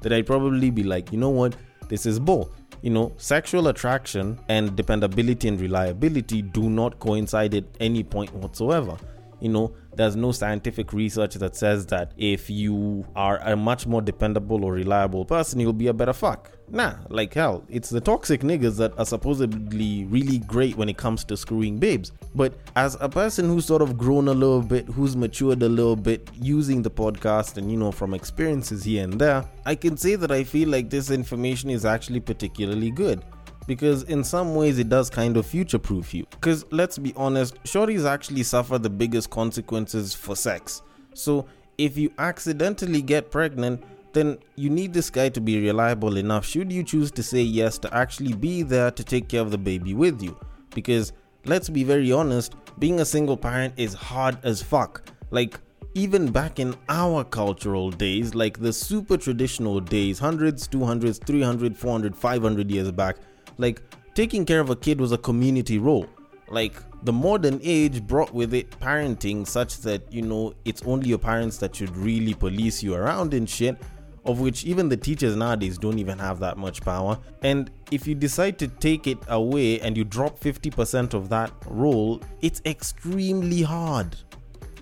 then 0.02 0.14
I'd 0.14 0.28
probably 0.28 0.70
be 0.70 0.84
like, 0.84 1.12
you 1.12 1.18
know 1.18 1.30
what, 1.30 1.56
this 1.90 2.06
is 2.06 2.20
bull. 2.20 2.52
You 2.82 2.90
know, 2.90 3.14
sexual 3.18 3.70
attraction 3.70 4.40
and 4.50 4.76
dependability 4.76 5.48
and 5.48 5.60
reliability 5.60 6.42
do 6.42 6.70
not 6.70 7.00
coincide 7.00 7.54
at 7.56 7.64
any 7.80 8.04
point 8.04 8.34
whatsoever. 8.34 8.98
You 9.44 9.50
know, 9.50 9.76
there's 9.94 10.16
no 10.16 10.32
scientific 10.32 10.94
research 10.94 11.36
that 11.36 11.58
says 11.58 11.86
that 11.88 12.14
if 12.16 12.50
you 12.50 13.06
are 13.14 13.40
a 13.40 13.58
much 13.58 13.86
more 13.86 14.02
dependable 14.02 14.64
or 14.64 14.72
reliable 14.72 15.26
person, 15.26 15.60
you'll 15.60 15.74
be 15.74 15.88
a 15.88 15.94
better 15.94 16.14
fuck. 16.14 16.50
Nah, 16.70 16.96
like 17.10 17.34
hell, 17.34 17.66
it's 17.68 17.90
the 17.90 18.00
toxic 18.00 18.40
niggas 18.40 18.78
that 18.78 18.98
are 18.98 19.06
supposedly 19.06 20.06
really 20.06 20.38
great 20.38 20.78
when 20.78 20.88
it 20.88 20.96
comes 20.96 21.26
to 21.26 21.36
screwing 21.36 21.78
babes. 21.78 22.14
But 22.34 22.54
as 22.78 22.96
a 23.02 23.10
person 23.10 23.48
who's 23.48 23.66
sort 23.66 23.82
of 23.82 23.98
grown 23.98 24.30
a 24.30 24.34
little 24.34 24.62
bit, 24.62 24.88
who's 24.88 25.18
matured 25.18 25.62
a 25.62 25.68
little 25.68 25.98
bit 25.98 26.30
using 26.34 26.82
the 26.82 26.90
podcast 26.90 27.58
and 27.58 27.70
you 27.70 27.76
know 27.76 27.92
from 27.92 28.14
experiences 28.14 28.86
here 28.86 29.04
and 29.04 29.20
there, 29.20 29.44
I 29.66 29.76
can 29.76 29.98
say 29.98 30.16
that 30.16 30.32
I 30.32 30.46
feel 30.46 30.70
like 30.70 30.90
this 30.90 31.12
information 31.12 31.70
is 31.70 31.84
actually 31.84 32.22
particularly 32.22 32.92
good 32.92 33.22
because 33.68 34.04
in 34.04 34.24
some 34.24 34.56
ways 34.56 34.80
it 34.80 34.90
does 34.90 35.10
kind 35.10 35.38
of 35.38 35.46
future 35.46 35.80
proof 35.80 36.14
you. 36.14 36.26
Because 36.32 36.66
let's 36.72 36.98
be 36.98 37.14
honest, 37.16 37.62
shorties 37.64 38.06
actually 38.06 38.44
suffer 38.44 38.78
the 38.78 38.90
biggest 38.90 39.30
consequences 39.30 40.14
for 40.14 40.36
sex. 40.36 40.82
So 41.14 41.46
if 41.78 41.98
you 41.98 42.12
accidentally 42.18 43.02
get 43.02 43.32
pregnant, 43.32 43.84
then 44.14 44.38
you 44.56 44.70
need 44.70 44.94
this 44.94 45.10
guy 45.10 45.30
to 45.30 45.42
be 45.42 45.60
reliable 45.60 46.18
enough 46.18 46.46
should 46.46 46.72
you 46.72 46.84
choose 46.84 47.10
to 47.12 47.24
say 47.24 47.42
yes 47.42 47.80
to 47.80 47.94
actually 47.94 48.34
be 48.34 48.62
there 48.62 48.92
to 48.92 49.04
take 49.04 49.28
care 49.28 49.42
of 49.42 49.52
the 49.52 49.58
baby 49.58 49.94
with 49.94 50.22
you. 50.22 50.38
Because 50.76 51.14
let's 51.46 51.70
be 51.70 51.84
very 51.84 52.12
honest, 52.12 52.56
being 52.80 53.00
a 53.00 53.06
single 53.06 53.38
parent 53.38 53.74
is 53.78 53.94
hard 53.94 54.38
as 54.44 54.62
fuck. 54.62 55.10
Like, 55.32 55.60
even 55.96 56.32
back 56.32 56.60
in 56.60 56.76
our 56.90 57.24
cultural 57.24 57.92
days, 57.92 58.34
like 58.34 58.60
the 58.60 58.74
super 58.74 59.16
traditional 59.18 59.80
days, 59.80 60.18
hundreds, 60.18 60.68
200s, 60.68 61.24
300, 61.24 61.78
400, 61.78 62.16
500 62.16 62.72
years 62.72 62.92
back, 62.92 63.18
like 63.58 63.82
taking 64.14 64.46
care 64.46 64.60
of 64.60 64.70
a 64.70 64.76
kid 64.76 65.00
was 65.00 65.12
a 65.12 65.18
community 65.18 65.78
role. 65.78 66.08
Like 66.50 66.76
the 67.04 67.14
modern 67.14 67.60
age 67.64 68.06
brought 68.06 68.34
with 68.34 68.54
it 68.54 68.70
parenting 68.80 69.48
such 69.48 69.80
that 69.80 70.12
you 70.12 70.22
know 70.22 70.54
it's 70.66 70.82
only 70.84 71.10
your 71.10 71.18
parents 71.18 71.58
that 71.58 71.76
should 71.76 71.96
really 71.96 72.34
police 72.34 72.84
you 72.84 72.94
around 72.94 73.34
and 73.34 73.50
shit 73.50 73.78
of 74.26 74.40
which 74.40 74.64
even 74.64 74.90
the 74.90 74.98
teachers 74.98 75.36
nowadays 75.36 75.78
don't 75.78 76.00
even 76.00 76.18
have 76.18 76.40
that 76.40 76.58
much 76.58 76.82
power. 76.82 77.20
And 77.42 77.70
if 77.92 78.08
you 78.08 78.16
decide 78.16 78.58
to 78.60 78.68
take 78.68 79.08
it 79.08 79.18
away 79.28 79.80
and 79.82 79.98
you 79.98 80.04
drop 80.04 80.40
50% 80.40 81.14
of 81.14 81.30
that 81.30 81.52
role, 81.68 82.22
it's 82.42 82.62
extremely 82.66 83.62
hard 83.62 84.16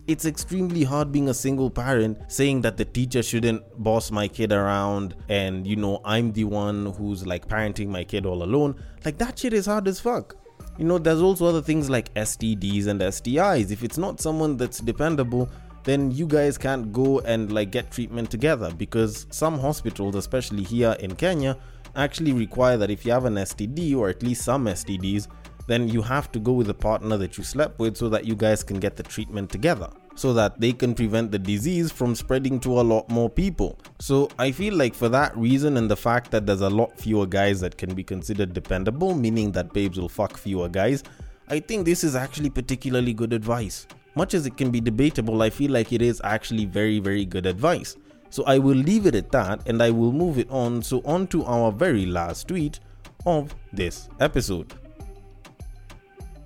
it's 0.08 0.26
extremely 0.26 0.84
hard 0.84 1.12
being 1.12 1.30
a 1.30 1.34
single 1.34 1.70
parent 1.70 2.18
saying 2.28 2.62
that 2.62 2.78
the 2.78 2.86
teacher 2.86 3.22
shouldn't 3.22 3.64
boss 3.82 4.12
my 4.12 4.28
kid 4.28 4.52
around 4.52 5.16
and 5.30 5.66
you 5.66 5.76
know 5.76 6.02
I'm 6.04 6.32
the 6.34 6.44
one 6.46 6.88
who's 6.94 7.26
like 7.26 7.48
parenting 7.48 7.88
my 7.88 8.04
kid 8.04 8.26
all 8.26 8.44
alone. 8.44 8.76
Like 9.06 9.18
that 9.20 9.40
shit 9.40 9.54
is 9.54 9.66
hard 9.66 9.88
as 9.88 10.00
fuck. 10.00 10.36
You 10.78 10.86
know, 10.86 10.98
there's 10.98 11.22
also 11.22 11.46
other 11.46 11.62
things 11.62 11.90
like 11.90 12.14
STDs 12.16 12.88
and 12.88 13.02
STIs. 13.02 13.72
If 13.72 13.84
it's 13.84 13.98
not 13.98 14.20
someone 14.20 14.58
that's 14.58 14.80
dependable, 14.80 15.50
then 15.84 16.12
you 16.12 16.26
guys 16.26 16.58
can't 16.58 16.92
go 16.92 17.20
and 17.20 17.52
like 17.52 17.72
get 17.72 17.92
treatment 17.92 18.32
together 18.32 18.72
because 18.76 19.28
some 19.32 19.60
hospitals, 19.60 20.16
especially 20.16 20.64
here 20.64 20.96
in 21.00 21.16
Kenya, 21.16 21.58
actually 21.96 22.34
require 22.34 22.78
that 22.78 22.90
if 22.90 23.06
you 23.06 23.12
have 23.12 23.26
an 23.26 23.36
STD 23.36 23.96
or 23.96 24.10
at 24.10 24.24
least 24.24 24.44
some 24.44 24.66
STDs, 24.66 25.28
then 25.68 25.88
you 25.88 26.02
have 26.02 26.32
to 26.32 26.40
go 26.40 26.52
with 26.52 26.70
a 26.70 26.74
partner 26.74 27.18
that 27.18 27.38
you 27.38 27.44
slept 27.44 27.80
with 27.80 27.98
so 27.98 28.10
that 28.10 28.26
you 28.26 28.36
guys 28.36 28.64
can 28.64 28.80
get 28.80 28.96
the 28.96 29.04
treatment 29.04 29.50
together 29.50 29.90
so 30.16 30.34
that 30.34 30.60
they 30.60 30.74
can 30.74 30.94
prevent 30.94 31.32
the 31.32 31.40
disease 31.40 31.92
from 31.92 32.16
spreading 32.16 32.60
to 32.60 32.80
a 32.80 32.84
lot 32.84 33.10
more 33.10 33.30
people. 33.30 33.80
So 34.00 34.30
I 34.38 34.52
feel 34.52 34.76
like 34.76 34.94
for 34.94 35.10
that 35.10 35.36
reason 35.38 35.78
and 35.78 35.90
the 35.90 35.96
fact 35.96 36.32
that 36.32 36.46
there's 36.46 36.62
a 36.62 36.70
lot 36.70 37.00
fewer 37.00 37.26
guys 37.26 37.60
that 37.62 37.78
can 37.78 37.94
be 37.94 38.04
considered 38.04 38.54
dependable, 38.54 39.16
meaning 39.16 39.52
that 39.54 39.74
babes 39.74 40.00
will 40.00 40.10
fuck 40.10 40.38
fewer 40.38 40.70
guys, 40.70 41.04
I 41.48 41.60
think 41.60 41.86
this 41.86 42.04
is 42.04 42.16
actually 42.16 42.50
particularly 42.50 43.14
good 43.14 43.34
advice. 43.34 43.88
Much 44.16 44.34
as 44.34 44.46
it 44.46 44.58
can 44.58 44.72
be 44.72 44.82
debatable, 44.82 45.42
I 45.42 45.50
feel 45.50 45.72
like 45.72 45.94
it 45.94 46.02
is 46.02 46.22
actually 46.24 46.66
very, 46.66 47.00
very 47.00 47.26
good 47.26 47.46
advice. 47.46 47.96
So 48.30 48.44
I 48.46 48.58
will 48.60 48.76
leave 48.76 49.06
it 49.06 49.16
at 49.16 49.32
that 49.32 49.68
and 49.68 49.82
I 49.82 49.92
will 49.92 50.12
move 50.12 50.38
it 50.38 50.50
on. 50.50 50.82
So, 50.82 51.02
on 51.04 51.28
to 51.28 51.44
our 51.44 51.72
very 51.72 52.06
last 52.06 52.48
tweet 52.48 52.80
of 53.26 53.54
this 53.74 54.10
episode. 54.20 54.74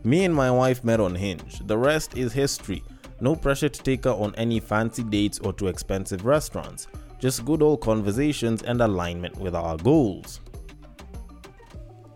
Me 0.06 0.24
and 0.24 0.36
my 0.36 0.52
wife 0.52 0.84
met 0.84 1.00
on 1.00 1.16
Hinge. 1.16 1.62
The 1.66 1.76
rest 1.76 2.16
is 2.16 2.32
history. 2.32 2.84
No 3.22 3.36
pressure 3.36 3.70
to 3.70 3.82
take 3.82 4.04
her 4.04 4.12
on 4.12 4.36
any 4.36 4.60
fancy 4.60 5.02
dates 5.02 5.40
or 5.40 5.52
to 5.54 5.66
expensive 5.66 6.26
restaurants. 6.26 6.86
Just 7.18 7.44
good 7.44 7.64
old 7.64 7.82
conversations 7.82 8.62
and 8.62 8.82
alignment 8.82 9.36
with 9.38 9.56
our 9.56 9.78
goals. 9.78 10.42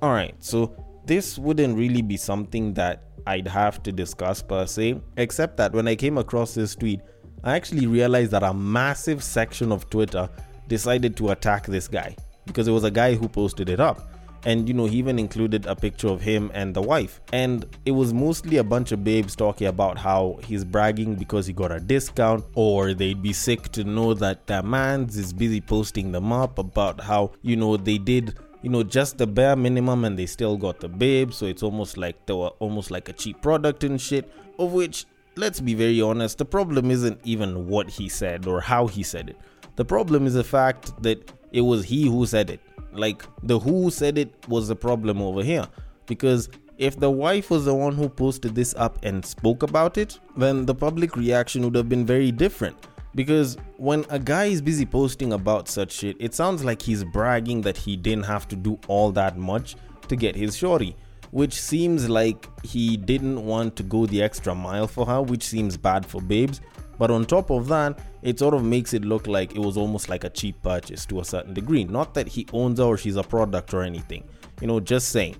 Alright, 0.03 0.35
so 0.37 0.75
this 1.05 1.39
wouldn't 1.39 1.75
really 1.75 2.03
be 2.03 2.15
something 2.15 2.75
that 2.75 3.05
I'd 3.25 3.47
have 3.47 3.81
to 3.81 3.91
discuss 3.91 4.43
per 4.43 4.67
se, 4.67 5.01
except 5.17 5.57
that 5.57 5.73
when 5.73 5.87
I 5.87 5.95
came 5.95 6.19
across 6.19 6.53
this 6.53 6.75
tweet, 6.75 7.01
I 7.43 7.55
actually 7.55 7.87
realized 7.87 8.29
that 8.31 8.43
a 8.43 8.53
massive 8.53 9.23
section 9.23 9.71
of 9.71 9.89
Twitter 9.89 10.29
decided 10.67 11.17
to 11.17 11.31
attack 11.31 11.65
this 11.65 11.87
guy 11.87 12.15
because 12.45 12.67
it 12.67 12.71
was 12.71 12.83
a 12.83 12.91
guy 12.91 13.15
who 13.15 13.27
posted 13.27 13.67
it 13.67 13.79
up 13.79 14.11
and 14.45 14.67
you 14.67 14.73
know 14.73 14.85
he 14.85 14.97
even 14.97 15.19
included 15.19 15.65
a 15.65 15.75
picture 15.75 16.07
of 16.07 16.21
him 16.21 16.51
and 16.53 16.73
the 16.73 16.81
wife. 16.81 17.21
And 17.33 17.65
it 17.85 17.91
was 17.91 18.13
mostly 18.13 18.57
a 18.57 18.63
bunch 18.63 18.91
of 18.91 19.03
babes 19.03 19.35
talking 19.35 19.67
about 19.67 19.97
how 19.97 20.39
he's 20.43 20.63
bragging 20.63 21.15
because 21.15 21.47
he 21.47 21.53
got 21.53 21.71
a 21.71 21.79
discount 21.79 22.45
or 22.55 22.93
they'd 22.93 23.21
be 23.21 23.33
sick 23.33 23.69
to 23.73 23.83
know 23.83 24.13
that 24.15 24.47
their 24.47 24.63
man's 24.63 25.17
is 25.17 25.33
busy 25.33 25.61
posting 25.61 26.11
them 26.11 26.31
up 26.31 26.59
about 26.59 27.01
how 27.01 27.31
you 27.41 27.55
know 27.55 27.77
they 27.77 27.97
did 27.97 28.37
you 28.61 28.69
know 28.69 28.83
just 28.83 29.17
the 29.17 29.27
bare 29.27 29.55
minimum 29.55 30.05
and 30.05 30.17
they 30.17 30.25
still 30.25 30.57
got 30.57 30.79
the 30.79 30.89
babe. 30.89 31.33
So 31.33 31.45
it's 31.45 31.63
almost 31.63 31.97
like 31.97 32.25
they 32.25 32.33
were 32.33 32.51
almost 32.59 32.91
like 32.91 33.09
a 33.09 33.13
cheap 33.13 33.41
product 33.41 33.83
and 33.83 33.99
shit 33.99 34.31
of 34.57 34.73
which 34.73 35.05
let's 35.35 35.61
be 35.61 35.73
very 35.73 36.01
honest 36.01 36.37
the 36.37 36.45
problem 36.45 36.91
isn't 36.91 37.19
even 37.23 37.67
what 37.67 37.89
he 37.89 38.09
said 38.09 38.45
or 38.45 38.61
how 38.61 38.87
he 38.87 39.03
said 39.03 39.29
it. 39.29 39.37
The 39.75 39.85
problem 39.85 40.27
is 40.27 40.33
the 40.33 40.43
fact 40.43 41.01
that 41.01 41.31
it 41.51 41.61
was 41.61 41.85
he 41.85 42.05
who 42.05 42.25
said 42.25 42.49
it 42.49 42.59
like 42.91 43.23
the 43.43 43.59
who 43.59 43.89
said 43.89 44.17
it 44.17 44.33
was 44.47 44.67
the 44.67 44.75
problem 44.75 45.21
over 45.21 45.43
here 45.43 45.67
because 46.07 46.49
if 46.79 46.97
the 46.97 47.11
wife 47.11 47.49
was 47.49 47.65
the 47.65 47.75
one 47.75 47.93
who 47.93 48.07
posted 48.07 48.55
this 48.55 48.73
up 48.75 48.97
and 49.03 49.23
spoke 49.23 49.63
about 49.63 49.97
it, 49.97 50.17
then 50.37 50.65
the 50.65 50.73
public 50.73 51.17
reaction 51.17 51.61
would 51.63 51.75
have 51.75 51.89
been 51.89 52.05
very 52.05 52.31
different. 52.31 52.77
Because 53.15 53.57
when 53.75 54.05
a 54.09 54.17
guy 54.17 54.45
is 54.45 54.61
busy 54.61 54.85
posting 54.85 55.33
about 55.33 55.67
such 55.67 55.91
shit, 55.91 56.15
it 56.19 56.33
sounds 56.33 56.63
like 56.63 56.81
he's 56.81 57.03
bragging 57.03 57.61
that 57.61 57.75
he 57.75 57.97
didn't 57.97 58.23
have 58.25 58.47
to 58.47 58.55
do 58.55 58.79
all 58.87 59.11
that 59.11 59.37
much 59.37 59.75
to 60.07 60.15
get 60.15 60.37
his 60.37 60.55
shorty, 60.55 60.95
which 61.31 61.59
seems 61.59 62.07
like 62.07 62.47
he 62.63 62.95
didn't 62.95 63.45
want 63.45 63.75
to 63.75 63.83
go 63.83 64.05
the 64.05 64.23
extra 64.23 64.55
mile 64.55 64.87
for 64.87 65.05
her, 65.05 65.21
which 65.21 65.43
seems 65.43 65.75
bad 65.75 66.05
for 66.05 66.21
babes. 66.21 66.61
But 66.99 67.09
on 67.09 67.25
top 67.25 67.49
of 67.49 67.67
that, 67.69 67.97
it 68.21 68.37
sort 68.37 68.53
of 68.53 68.63
makes 68.63 68.93
it 68.93 69.05
look 69.05 69.25
like 69.25 69.55
it 69.55 69.59
was 69.59 69.77
almost 69.77 70.09
like 70.09 70.25
a 70.25 70.29
cheap 70.29 70.61
purchase 70.61 71.05
to 71.07 71.21
a 71.21 71.25
certain 71.25 71.53
degree. 71.53 71.85
Not 71.85 72.13
that 72.13 72.27
he 72.27 72.45
owns 72.51 72.77
her 72.77 72.85
or 72.85 72.97
she's 72.97 73.15
a 73.15 73.23
product 73.23 73.73
or 73.73 73.81
anything, 73.81 74.25
you 74.61 74.67
know, 74.67 74.81
just 74.81 75.09
saying. 75.09 75.37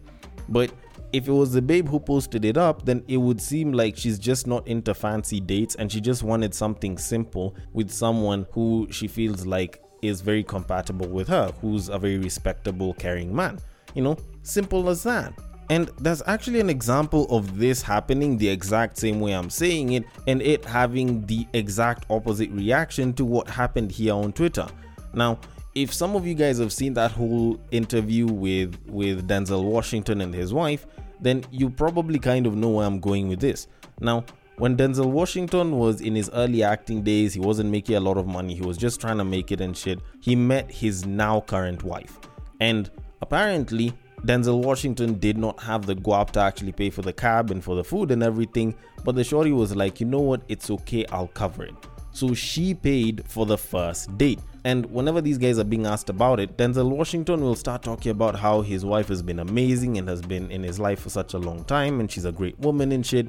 But 0.48 0.72
if 1.12 1.28
it 1.28 1.32
was 1.32 1.52
the 1.52 1.62
babe 1.62 1.89
who 1.89 2.00
posted 2.00 2.45
it 2.45 2.56
up, 2.56 2.86
then 2.86 3.04
it 3.10 3.17
would 3.17 3.41
seem 3.41 3.74
like 3.74 3.98
she's 3.98 4.17
just 4.17 4.48
not 4.48 4.65
into 4.69 4.93
fancy 4.93 5.41
dates 5.41 5.76
and 5.76 5.91
she 5.91 6.00
just 6.00 6.24
wanted 6.24 6.54
something 6.54 6.98
simple 6.98 7.56
with 7.74 7.91
someone 7.91 8.48
who 8.54 8.88
she 8.89 9.08
feels 9.08 9.45
like 9.45 9.84
is 10.02 10.22
very 10.22 10.45
compatible 10.45 11.10
with 11.10 11.28
her, 11.28 11.52
who's 11.60 11.89
a 11.89 12.00
very 12.00 12.19
respectable, 12.19 12.93
caring 12.93 13.36
man. 13.36 13.60
You 13.95 14.04
know, 14.04 14.17
simple 14.43 14.88
as 14.88 15.04
that. 15.04 15.34
And 15.69 15.89
there's 15.99 16.23
actually 16.25 16.60
an 16.60 16.69
example 16.69 17.27
of 17.29 17.60
this 17.60 17.82
happening 17.82 18.38
the 18.38 18.49
exact 18.49 18.97
same 18.97 19.19
way 19.19 19.34
I'm 19.34 19.51
saying 19.51 19.93
it, 19.93 20.05
and 20.27 20.41
it 20.41 20.65
having 20.65 21.25
the 21.27 21.47
exact 21.53 22.05
opposite 22.10 22.49
reaction 22.51 23.13
to 23.13 23.25
what 23.25 23.47
happened 23.47 23.91
here 23.91 24.13
on 24.13 24.34
Twitter. 24.34 24.67
Now, 25.13 25.39
if 25.75 25.93
some 25.93 26.15
of 26.15 26.25
you 26.25 26.34
guys 26.34 26.58
have 26.58 26.73
seen 26.73 26.93
that 26.95 27.12
whole 27.12 27.60
interview 27.71 28.25
with 28.25 28.75
with 28.88 29.27
Denzel 29.27 29.63
Washington 29.63 30.21
and 30.21 30.34
his 30.34 30.51
wife, 30.51 30.88
then 31.21 31.45
you 31.51 31.69
probably 31.69 32.17
kind 32.17 32.47
of 32.47 32.55
know 32.55 32.69
where 32.69 32.88
I'm 32.88 32.99
going 32.99 33.27
with 33.27 33.39
this. 33.39 33.67
Now, 33.99 34.25
when 34.58 34.75
Denzel 34.75 35.05
Washington 35.05 35.77
was 35.77 36.01
in 36.01 36.15
his 36.15 36.29
early 36.34 36.63
acting 36.63 37.03
days, 37.03 37.34
he 37.34 37.39
wasn't 37.39 37.69
making 37.69 37.95
a 37.95 37.99
lot 37.99 38.17
of 38.17 38.25
money. 38.27 38.55
He 38.55 38.62
was 38.62 38.77
just 38.77 38.99
trying 38.99 39.17
to 39.17 39.23
make 39.23 39.51
it 39.51 39.62
and 39.62 39.77
shit. 39.77 39.99
He 40.19 40.36
met 40.36 40.69
his 40.69 41.05
now 41.05 41.41
current 41.41 41.84
wife. 41.84 42.19
And 42.60 42.89
apparently, 43.21 43.93
Denzel 44.25 44.63
Washington 44.63 45.17
did 45.17 45.38
not 45.38 45.62
have 45.62 45.86
the 45.86 45.95
guap 45.95 46.32
to 46.32 46.39
actually 46.41 46.71
pay 46.73 46.89
for 46.89 47.01
the 47.01 47.13
cab 47.13 47.51
and 47.51 47.63
for 47.63 47.75
the 47.75 47.84
food 47.84 48.12
and 48.12 48.21
everything. 48.21 48.75
But 49.03 49.15
the 49.15 49.23
shorty 49.23 49.51
was 49.51 49.75
like, 49.75 49.99
you 49.99 50.05
know 50.05 50.19
what? 50.19 50.41
It's 50.49 50.69
okay. 50.69 51.05
I'll 51.08 51.27
cover 51.27 51.63
it. 51.63 51.75
So 52.12 52.34
she 52.34 52.73
paid 52.73 53.23
for 53.27 53.45
the 53.45 53.58
first 53.58 54.17
date. 54.17 54.39
And 54.65 54.86
whenever 54.88 55.21
these 55.21 55.38
guys 55.38 55.58
are 55.58 55.63
being 55.63 55.86
asked 55.86 56.10
about 56.10 56.39
it, 56.39 56.58
Denzel 56.58 56.89
Washington 56.89 57.41
will 57.41 57.55
start 57.55 57.82
talking 57.82 58.12
about 58.12 58.36
how 58.36 58.62
his 58.62 58.84
wife 58.84 59.08
has 59.08 59.21
been 59.21 59.39
amazing 59.39 59.97
and 59.97 60.10
has 60.10 60.21
been 60.21 60.51
in 60.51 60.63
his 60.63 60.79
life 60.79 60.99
for 60.99 61.10
such 61.10 61.34
a 61.34 61.38
long 61.38 61.63
time 61.63 61.99
and 61.99 62.12
she's 62.12 62.25
a 62.25 62.32
great 62.32 62.60
woman 62.60 62.91
and 62.91 63.05
shit. 63.05 63.27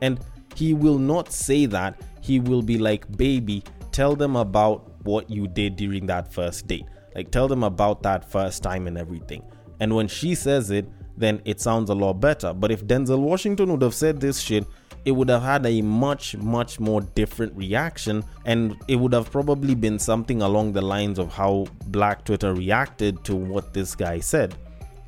And 0.00 0.18
he 0.56 0.74
will 0.74 0.98
not 0.98 1.32
say 1.32 1.66
that. 1.66 2.00
He 2.20 2.40
will 2.40 2.62
be 2.62 2.78
like, 2.78 3.16
baby, 3.16 3.62
tell 3.92 4.16
them 4.16 4.34
about 4.34 4.90
what 5.04 5.30
you 5.30 5.46
did 5.46 5.76
during 5.76 6.06
that 6.06 6.32
first 6.32 6.66
date. 6.66 6.86
Like, 7.14 7.30
tell 7.30 7.46
them 7.46 7.62
about 7.62 8.02
that 8.02 8.28
first 8.28 8.62
time 8.62 8.86
and 8.86 8.98
everything. 8.98 9.42
And 9.82 9.96
when 9.96 10.06
she 10.06 10.36
says 10.36 10.70
it, 10.70 10.86
then 11.16 11.42
it 11.44 11.60
sounds 11.60 11.90
a 11.90 11.94
lot 11.94 12.20
better. 12.20 12.52
But 12.54 12.70
if 12.70 12.86
Denzel 12.86 13.18
Washington 13.18 13.72
would 13.72 13.82
have 13.82 13.94
said 13.94 14.20
this 14.20 14.38
shit, 14.38 14.64
it 15.04 15.10
would 15.10 15.28
have 15.28 15.42
had 15.42 15.66
a 15.66 15.82
much, 15.82 16.36
much 16.36 16.78
more 16.78 17.00
different 17.00 17.52
reaction, 17.56 18.22
and 18.44 18.76
it 18.86 18.94
would 18.94 19.12
have 19.12 19.32
probably 19.32 19.74
been 19.74 19.98
something 19.98 20.40
along 20.40 20.74
the 20.74 20.82
lines 20.82 21.18
of 21.18 21.32
how 21.32 21.66
Black 21.88 22.24
Twitter 22.24 22.54
reacted 22.54 23.24
to 23.24 23.34
what 23.34 23.74
this 23.74 23.96
guy 23.96 24.20
said. 24.20 24.54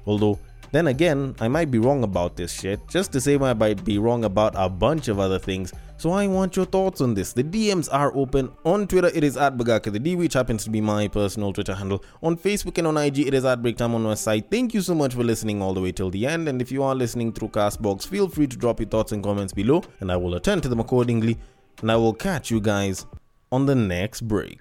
Although, 0.07 0.41
then 0.75 0.89
again, 0.89 1.37
I 1.41 1.49
might 1.49 1.71
be 1.71 1.79
wrong 1.79 2.05
about 2.05 2.37
this 2.37 2.53
shit, 2.53 2.81
just 2.89 3.13
the 3.13 3.21
same 3.21 3.43
I 3.43 3.55
might 3.55 3.85
be 3.85 3.99
wrong 3.99 4.25
about 4.25 4.55
a 4.57 4.69
bunch 4.69 5.09
of 5.09 5.19
other 5.19 5.39
things 5.39 5.73
so 5.97 6.11
I 6.11 6.27
want 6.27 6.57
your 6.57 6.67
thoughts 6.67 7.01
on 7.01 7.15
this. 7.15 7.33
The 7.33 7.45
DMs 7.45 7.89
are 7.93 8.15
open. 8.17 8.51
On 8.65 8.87
Twitter, 8.87 9.11
it 9.15 9.23
is 9.23 9.37
at 9.37 9.57
Bagaka 9.57 9.93
the 9.93 9.99
D, 9.99 10.17
which 10.17 10.35
happens 10.35 10.65
to 10.65 10.71
be 10.71 10.81
my 10.81 11.09
personal 11.09 11.53
Twitter 11.53 11.75
handle. 11.75 12.05
On 12.23 12.37
Facebook 12.37 12.79
and 12.79 12.87
on 12.89 12.97
IG, 12.97 13.21
it 13.21 13.35
is 13.35 13.45
at 13.45 13.63
Breaktime 13.63 13.95
on 13.95 14.17
site. 14.17 14.51
Thank 14.51 14.75
you 14.75 14.81
so 14.81 14.95
much 14.95 15.15
for 15.15 15.23
listening 15.23 15.63
all 15.63 15.73
the 15.73 15.81
way 15.81 15.93
till 15.93 16.11
the 16.11 16.27
end. 16.27 16.49
And 16.49 16.61
if 16.61 16.73
you 16.73 16.83
are 16.83 16.95
listening 16.95 17.33
through 17.33 17.49
Castbox, 17.49 18.07
feel 18.07 18.29
free 18.29 18.47
to 18.49 18.57
drop 18.57 18.81
your 18.81 18.89
thoughts 18.89 19.13
and 19.13 19.23
comments 19.23 19.53
below, 19.53 19.83
and 20.01 20.11
I 20.11 20.17
will 20.17 20.35
attend 20.35 20.63
to 20.65 20.69
them 20.69 20.81
accordingly. 20.81 21.39
And 21.81 21.91
I 21.91 21.97
will 21.97 22.15
catch 22.15 22.51
you 22.51 22.61
guys 22.61 23.07
on 23.53 23.67
the 23.67 23.75
next 23.75 24.27
break. 24.29 24.59